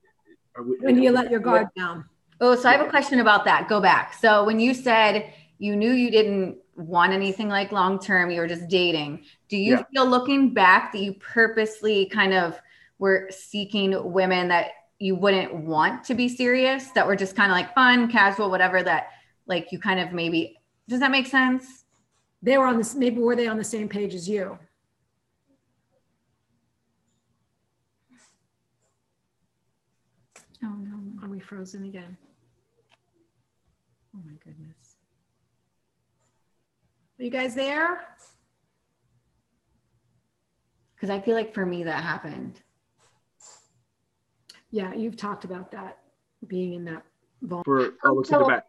[0.59, 2.05] we, when you, you let your guard down
[2.41, 5.75] oh so i have a question about that go back so when you said you
[5.75, 9.83] knew you didn't want anything like long term you were just dating do you yeah.
[9.93, 12.59] feel looking back that you purposely kind of
[13.01, 14.71] were seeking women that
[15.01, 18.83] you wouldn't want to be serious that were just kind of like fun, casual, whatever
[18.83, 19.07] that
[19.47, 20.55] like you kind of maybe
[20.87, 21.85] does that make sense?
[22.43, 24.59] They were on this maybe were they on the same page as you?
[30.63, 31.23] Oh no.
[31.23, 32.17] Are we frozen again?
[34.15, 34.95] Oh my goodness.
[37.19, 38.01] Are you guys there?
[40.95, 42.59] Because I feel like for me that happened.
[44.71, 45.99] Yeah, you've talked about that
[46.47, 47.03] being in that.
[47.65, 48.65] For oh, looks so, back.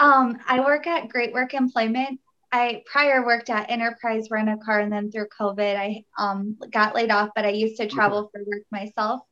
[0.00, 2.20] Um, I work at Great Work Employment.
[2.50, 6.94] I prior worked at Enterprise Rent a Car, and then through COVID, I um, got
[6.94, 7.30] laid off.
[7.34, 8.28] But I used to travel okay.
[8.32, 9.22] for work myself,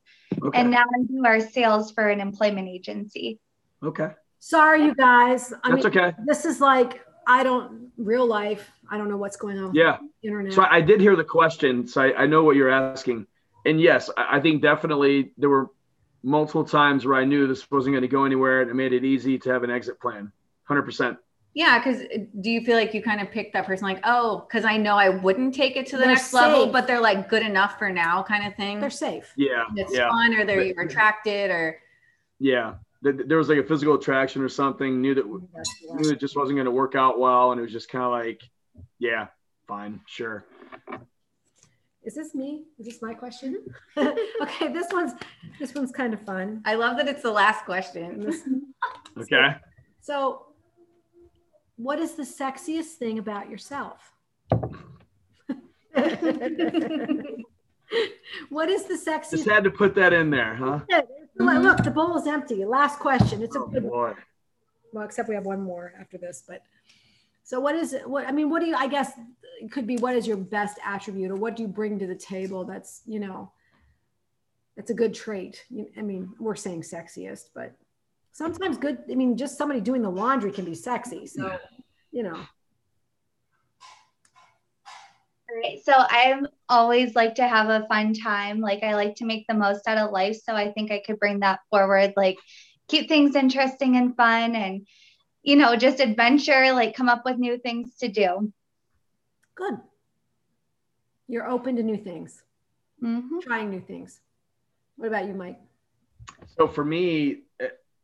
[0.43, 0.61] okay.
[0.61, 3.39] and now I do our sales for an employment agency.
[3.83, 4.11] Okay.
[4.39, 5.53] Sorry, you guys.
[5.63, 6.17] I That's mean, okay.
[6.27, 8.71] This is like I don't real life.
[8.91, 9.75] I don't know what's going on.
[9.75, 9.99] Yeah.
[10.23, 10.53] internet.
[10.53, 11.87] So I did hear the question.
[11.87, 13.27] So I, I know what you're asking
[13.65, 15.71] and yes, I think definitely there were
[16.23, 19.05] multiple times where I knew this wasn't going to go anywhere and it made it
[19.05, 20.33] easy to have an exit plan.
[20.69, 21.17] 100%.
[21.55, 24.47] Yeah, because uh, do you feel like you kind of picked that person like, oh,
[24.49, 26.41] because I know I wouldn't take it to the they're next safe.
[26.41, 28.81] level, but they're like good enough for now, kind of thing.
[28.81, 29.33] They're safe.
[29.37, 30.09] Yeah, it's yeah.
[30.09, 31.79] fun, or they're but, attracted, or
[32.39, 35.01] yeah, there was like a physical attraction or something.
[35.01, 37.91] Knew that knew it just wasn't going to work out well, and it was just
[37.91, 38.41] kind of like,
[38.99, 39.27] yeah,
[39.67, 40.47] fine, sure
[42.05, 42.65] is this me?
[42.79, 43.65] Is this my question?
[43.97, 45.13] okay, this one's
[45.59, 46.63] this one's kind of fun.
[46.65, 48.73] I love that it's the last question.
[49.19, 49.57] okay.
[50.05, 50.47] So,
[51.77, 54.13] what is the sexiest thing about yourself?
[58.51, 59.31] what is the sexiest?
[59.31, 60.81] Just had to put that in there, huh?
[61.41, 61.63] Mm-hmm.
[61.63, 62.65] Look, the bowl is empty.
[62.65, 63.43] Last question.
[63.43, 64.09] It's a oh, good boy.
[64.09, 64.17] one.
[64.93, 66.63] Well, except we have one more after this, but
[67.45, 68.09] so what is it?
[68.09, 68.77] What I mean, what do you?
[68.77, 69.13] I guess
[69.61, 72.15] it could be what is your best attribute, or what do you bring to the
[72.15, 72.65] table?
[72.65, 73.51] That's you know,
[74.77, 75.65] that's a good trait.
[75.97, 77.75] I mean, we're saying sexiest, but
[78.33, 78.99] sometimes good.
[79.11, 81.27] I mean, just somebody doing the laundry can be sexy.
[81.27, 81.57] So
[82.11, 82.41] you know.
[85.55, 85.85] Right.
[85.85, 88.61] So I always like to have a fun time.
[88.61, 90.39] Like I like to make the most out of life.
[90.43, 92.15] So I think I could bring that forward.
[92.17, 92.39] Like
[92.89, 94.87] keep things interesting and fun and
[95.43, 98.53] you know, just adventure, like come up with new things to do.
[99.55, 99.75] Good.
[101.29, 102.43] You're open to new things,
[103.03, 103.41] mm-hmm.
[103.41, 104.21] trying new things.
[104.97, 105.59] What about you, Mike?
[106.57, 107.41] So for me,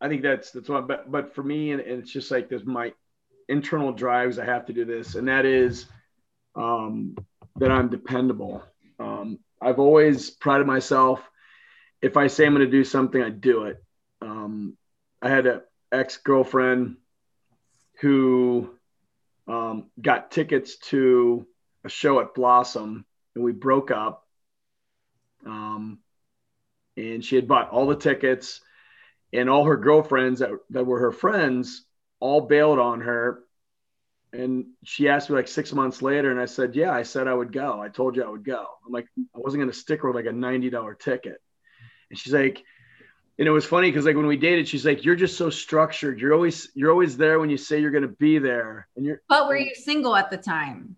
[0.01, 0.87] I think that's that's one.
[0.87, 2.93] But but for me, and, and it's just like there's my
[3.49, 4.39] internal drives.
[4.39, 5.87] I have to do this, and that is
[6.55, 7.17] um,
[7.57, 8.63] that I'm dependable.
[8.99, 11.21] Um, I've always prided myself.
[12.01, 13.83] If I say I'm going to do something, I do it.
[14.23, 14.77] Um,
[15.21, 16.97] I had an ex girlfriend
[18.01, 18.71] who
[19.49, 21.47] um, got tickets to
[21.85, 24.27] a show at Blossom, and we broke up.
[25.45, 25.99] Um,
[26.97, 28.61] and she had bought all the tickets,
[29.33, 31.85] and all her girlfriends that, that were her friends
[32.21, 33.45] all bailed on her.
[34.33, 37.35] And she asked me like six months later, and I said, Yeah, I said I
[37.35, 37.81] would go.
[37.81, 38.67] I told you I would go.
[38.87, 41.41] I'm like, I wasn't going to stick her with like a $90 ticket.
[42.11, 42.63] And she's like,
[43.39, 46.21] and it was funny because like when we dated, she's like, "You're just so structured.
[46.21, 49.23] You're always you're always there when you say you're going to be there." And you're.
[49.29, 50.97] But were you single at the time?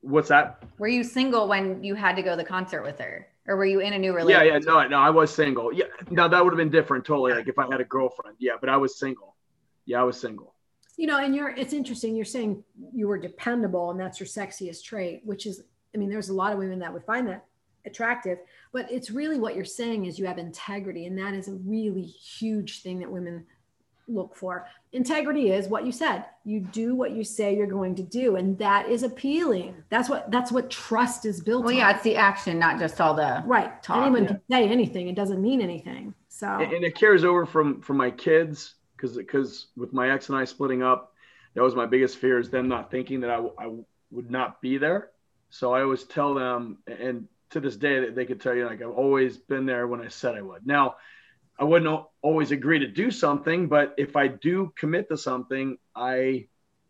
[0.00, 0.62] What's that?
[0.78, 3.64] Were you single when you had to go to the concert with her, or were
[3.64, 4.46] you in a new relationship?
[4.46, 5.72] Yeah, yeah, no, no, I was single.
[5.72, 7.32] Yeah, no, that would have been different totally.
[7.32, 9.36] Like if I had a girlfriend, yeah, but I was single.
[9.86, 10.54] Yeah, I was single.
[10.96, 12.14] You know, and you're it's interesting.
[12.14, 15.62] You're saying you were dependable, and that's your sexiest trait, which is,
[15.94, 17.44] I mean, there's a lot of women that would find that
[17.86, 18.38] attractive
[18.74, 22.02] but it's really what you're saying is you have integrity and that is a really
[22.02, 23.46] huge thing that women
[24.06, 28.02] look for integrity is what you said you do what you say you're going to
[28.02, 31.78] do and that is appealing that's what that's what trust is built well on.
[31.78, 33.98] yeah it's the action not just all the right talk.
[33.98, 34.28] anyone yeah.
[34.28, 38.10] can say anything it doesn't mean anything so and it carries over from from my
[38.10, 41.14] kids because because with my ex and i splitting up
[41.54, 43.70] that was my biggest fear is them not thinking that I, I
[44.10, 45.10] would not be there
[45.50, 48.82] so i always tell them and to this day that they could tell you like
[48.82, 50.66] I've always been there when I said I would.
[50.66, 50.96] Now,
[51.58, 56.46] I wouldn't always agree to do something, but if I do commit to something, I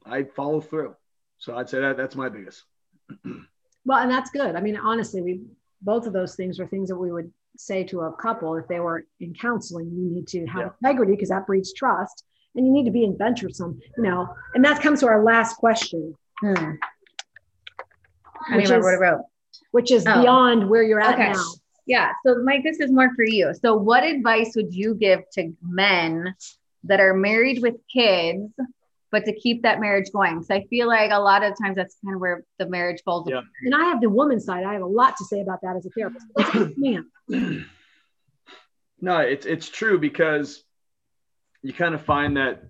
[0.07, 0.97] I follow through.
[1.39, 2.65] So I'd say that that's my biggest.
[3.85, 4.57] well, and that's good.
[4.57, 5.41] I mean, honestly, we
[5.83, 8.81] both of those things are things that we would say to a couple if they
[8.81, 9.91] were in counseling.
[9.95, 10.71] You need to have yeah.
[10.83, 13.81] integrity because that breeds trust, and you need to be adventuresome.
[13.97, 16.15] You know, and that comes to our last question.
[16.41, 16.73] Hmm.
[18.49, 19.17] I remember is, what I
[19.73, 20.21] which is oh.
[20.21, 21.33] beyond where you're at okay.
[21.33, 21.45] now.
[21.87, 22.13] Yeah.
[22.25, 23.53] So, Mike, this is more for you.
[23.55, 26.35] So, what advice would you give to men
[26.85, 28.53] that are married with kids,
[29.11, 30.37] but to keep that marriage going?
[30.37, 33.29] Because I feel like a lot of times that's kind of where the marriage falls.
[33.29, 33.43] Yeah.
[33.63, 34.65] And I have the woman's side.
[34.65, 36.79] I have a lot to say about that as a therapist.
[36.79, 37.07] Man.
[39.01, 40.65] no, it's it's true because
[41.63, 42.63] you kind of find that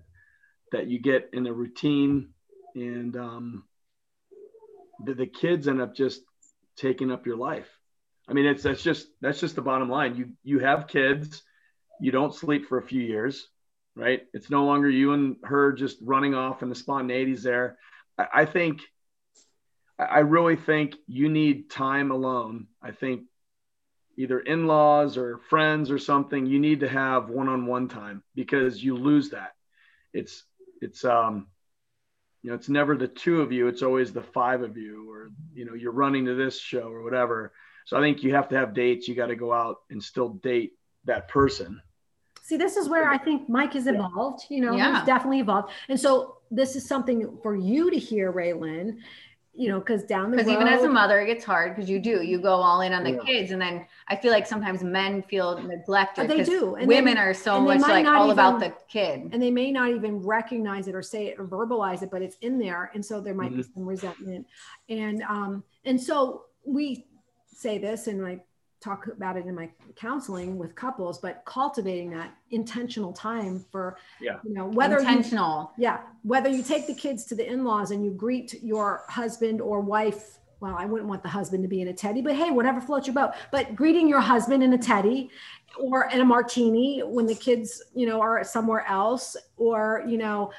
[0.71, 2.29] that you get in a routine
[2.75, 3.63] and um,
[5.05, 6.21] the, the kids end up just
[6.75, 7.69] taking up your life.
[8.27, 10.15] I mean, it's that's just that's just the bottom line.
[10.15, 11.43] You you have kids,
[11.99, 13.47] you don't sleep for a few years,
[13.95, 14.21] right?
[14.33, 17.77] It's no longer you and her just running off and the spontaneity's there.
[18.17, 18.81] I, I think
[19.97, 22.67] I really think you need time alone.
[22.81, 23.23] I think
[24.17, 29.29] either in-laws or friends or something, you need to have one-on-one time because you lose
[29.29, 29.51] that.
[30.13, 30.43] It's
[30.81, 31.47] it's um
[32.41, 35.31] you know it's never the two of you it's always the five of you or
[35.53, 37.53] you know you're running to this show or whatever
[37.85, 40.29] so i think you have to have dates you got to go out and still
[40.29, 40.73] date
[41.05, 41.81] that person
[42.41, 44.97] see this is where i think mike has evolved you know yeah.
[44.97, 48.97] he's definitely evolved and so this is something for you to hear raylin
[49.57, 50.45] you know, because down the road.
[50.45, 52.93] Because even as a mother, it gets hard because you do you go all in
[52.93, 53.23] on the yeah.
[53.25, 56.29] kids, and then I feel like sometimes men feel neglected.
[56.29, 56.75] They do.
[56.75, 59.89] And women are so much like all even, about the kid, and they may not
[59.89, 63.21] even recognize it or say it or verbalize it, but it's in there, and so
[63.21, 63.61] there might mm-hmm.
[63.61, 64.45] be some resentment,
[64.89, 67.05] and um, and so we
[67.55, 68.45] say this, and like
[68.85, 74.37] talk about it in my counseling with couples but cultivating that intentional time for yeah.
[74.43, 75.71] you know whether intentional.
[75.77, 76.01] You, yeah.
[76.23, 80.37] Whether you take the kids to the in-laws and you greet your husband or wife
[80.59, 83.07] well i wouldn't want the husband to be in a teddy but hey whatever floats
[83.07, 83.31] your boat.
[83.51, 85.29] But greeting your husband in a teddy
[85.79, 90.51] or in a martini when the kids you know are somewhere else or you know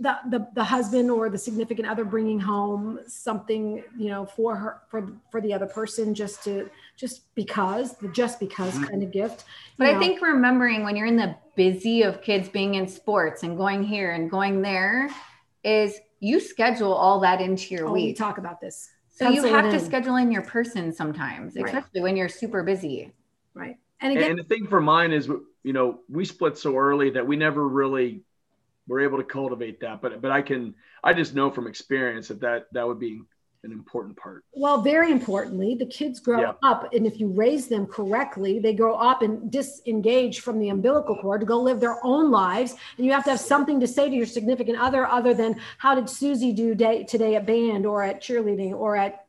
[0.00, 4.80] the, the, the husband or the significant other bringing home something you know for her
[4.88, 8.84] for for the other person just to just because the just because mm-hmm.
[8.84, 9.44] kind of gift
[9.76, 9.96] but know.
[9.96, 13.82] i think remembering when you're in the busy of kids being in sports and going
[13.82, 15.10] here and going there
[15.62, 19.46] is you schedule all that into your oh, week we talk about this so Pencil
[19.46, 21.66] you have to schedule in your person sometimes right.
[21.66, 23.12] especially when you're super busy
[23.52, 25.28] right and again and the thing for mine is
[25.62, 28.22] you know we split so early that we never really
[28.86, 30.02] we're able to cultivate that.
[30.02, 33.22] But but I can I just know from experience that that that would be
[33.62, 34.44] an important part.
[34.52, 36.52] Well, very importantly, the kids grow yeah.
[36.62, 41.16] up, and if you raise them correctly, they grow up and disengage from the umbilical
[41.16, 42.74] cord to go live their own lives.
[42.96, 45.94] And you have to have something to say to your significant other, other than how
[45.94, 49.26] did Susie do day, today at band or at cheerleading or at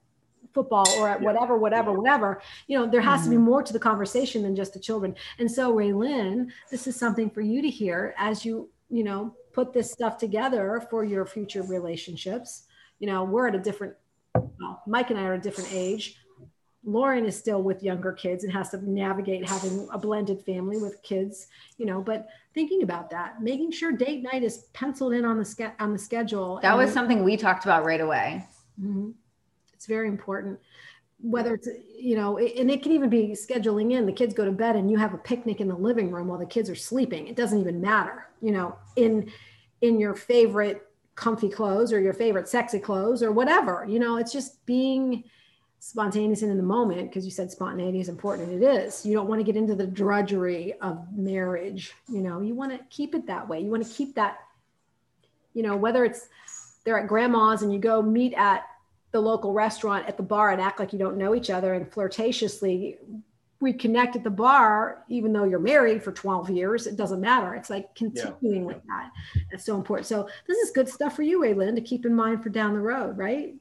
[0.53, 2.41] football or at whatever, whatever, whatever.
[2.67, 3.25] You know, there has mm-hmm.
[3.25, 3.45] to be mm-hmm.
[3.45, 5.15] more to the conversation than just the children.
[5.39, 9.73] And so, Raylin, this is something for you to hear as you, you know, put
[9.73, 12.63] this stuff together for your future relationships.
[12.99, 13.95] You know, we're at a different,
[14.35, 16.17] well, Mike and I are a different age.
[16.83, 21.01] Lauren is still with younger kids and has to navigate having a blended family with
[21.03, 21.47] kids,
[21.77, 25.45] you know, but thinking about that, making sure date night is penciled in on the
[25.45, 26.59] ske- on the schedule.
[26.63, 28.47] That was something we talked about right away.
[28.81, 29.11] Mm-hmm.
[29.73, 30.59] It's very important.
[31.21, 31.67] Whether it's,
[31.99, 34.89] you know, and it can even be scheduling in the kids go to bed and
[34.89, 37.27] you have a picnic in the living room while the kids are sleeping.
[37.27, 39.31] It doesn't even matter, you know, in
[39.81, 43.85] in your favorite comfy clothes or your favorite sexy clothes or whatever.
[43.87, 45.23] You know, it's just being
[45.81, 49.15] spontaneous and in the moment because you said spontaneity is important and it is you
[49.15, 53.15] don't want to get into the drudgery of marriage you know you want to keep
[53.15, 54.37] it that way you want to keep that
[55.55, 56.27] you know whether it's
[56.83, 58.61] they're at grandma's and you go meet at
[59.11, 61.89] the local restaurant at the bar and act like you don't know each other and
[61.91, 62.97] flirtatiously
[63.61, 67.53] reconnect at the bar, even though you're married for 12 years, it doesn't matter.
[67.53, 68.67] It's like continuing yeah.
[68.67, 69.11] with that.
[69.51, 70.07] It's so important.
[70.07, 72.79] So this is good stuff for you, Raylin, to keep in mind for down the
[72.79, 73.53] road, right?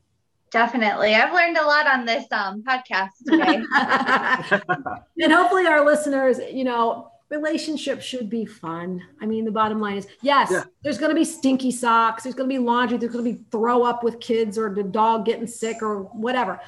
[0.51, 1.15] Definitely.
[1.15, 3.63] I've learned a lot on this um, podcast today.
[5.21, 9.01] and hopefully our listeners, you know, relationships should be fun.
[9.21, 10.65] I mean, the bottom line is yes, yeah.
[10.83, 13.45] there's going to be stinky socks, there's going to be laundry, there's going to be
[13.51, 16.61] throw up with kids or the dog getting sick or whatever,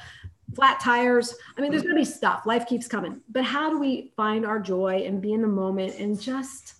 [0.55, 1.35] flat tires.
[1.57, 2.45] I mean, there's going to be stuff.
[2.45, 3.21] Life keeps coming.
[3.29, 6.75] But how do we find our joy and be in the moment and just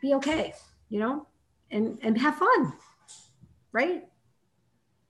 [0.00, 0.54] be okay,
[0.88, 1.26] you know,
[1.70, 2.72] and and have fun,
[3.72, 4.04] right?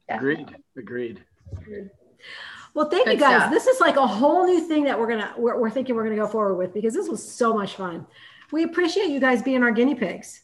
[0.09, 0.57] Agreed.
[0.77, 1.25] Agreed.
[1.53, 1.91] Agreed.
[2.75, 3.43] Well, thank Good you guys.
[3.43, 3.53] Stuff.
[3.53, 6.17] This is like a whole new thing that we're gonna we're, we're thinking we're gonna
[6.17, 8.07] go forward with because this was so much fun.
[8.53, 10.43] We appreciate you guys being our guinea pigs.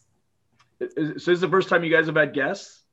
[0.79, 2.83] So this is the first time you guys have had guests.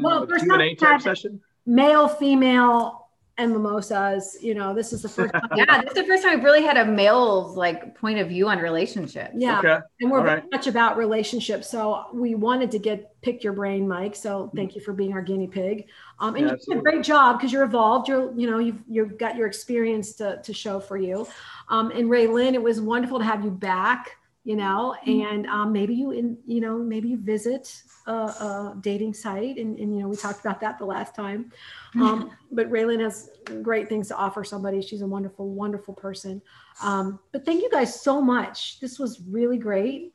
[0.00, 1.40] well, first Q&A type session.
[1.66, 3.07] Male, female,
[3.38, 4.36] and mimosas.
[4.42, 5.48] You know, this is the first time.
[5.56, 8.48] yeah, this is the first time we've really had a male's like point of view
[8.48, 9.32] on relationships.
[9.34, 9.60] Yeah.
[9.60, 9.78] Okay.
[10.00, 10.50] And we're All very right.
[10.52, 11.70] much about relationships.
[11.70, 14.14] So we wanted to get pick your brain, Mike.
[14.14, 15.86] So thank you for being our guinea pig.
[16.18, 18.08] Um, and yeah, you did a great job because you're evolved.
[18.08, 21.26] You're, you know, you've you've got your experience to, to show for you.
[21.68, 25.26] Um, and Raylin, it was wonderful to have you back you know, mm-hmm.
[25.26, 29.78] and um, maybe you, in, you know, maybe you visit a, a dating site, and,
[29.78, 31.52] and, you know, we talked about that the last time.
[31.94, 33.30] Um, but Raylin has
[33.62, 34.80] great things to offer somebody.
[34.80, 36.40] She's a wonderful, wonderful person.
[36.82, 38.80] Um, but thank you guys so much.
[38.80, 40.14] This was really great.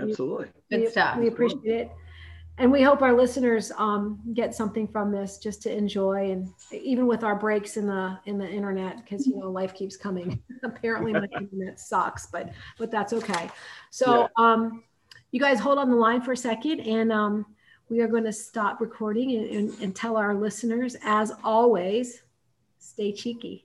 [0.00, 1.18] Absolutely, we, good stuff.
[1.18, 1.90] We appreciate it
[2.58, 7.06] and we hope our listeners um, get something from this just to enjoy and even
[7.06, 10.40] with our breaks in the in the internet because you know life keeps coming.
[10.62, 13.50] Apparently my internet sucks but but that's okay.
[13.90, 14.52] So yeah.
[14.52, 14.84] um,
[15.32, 17.46] you guys hold on the line for a second and um,
[17.88, 22.22] we are going to stop recording and, and, and tell our listeners as always
[22.78, 23.63] stay cheeky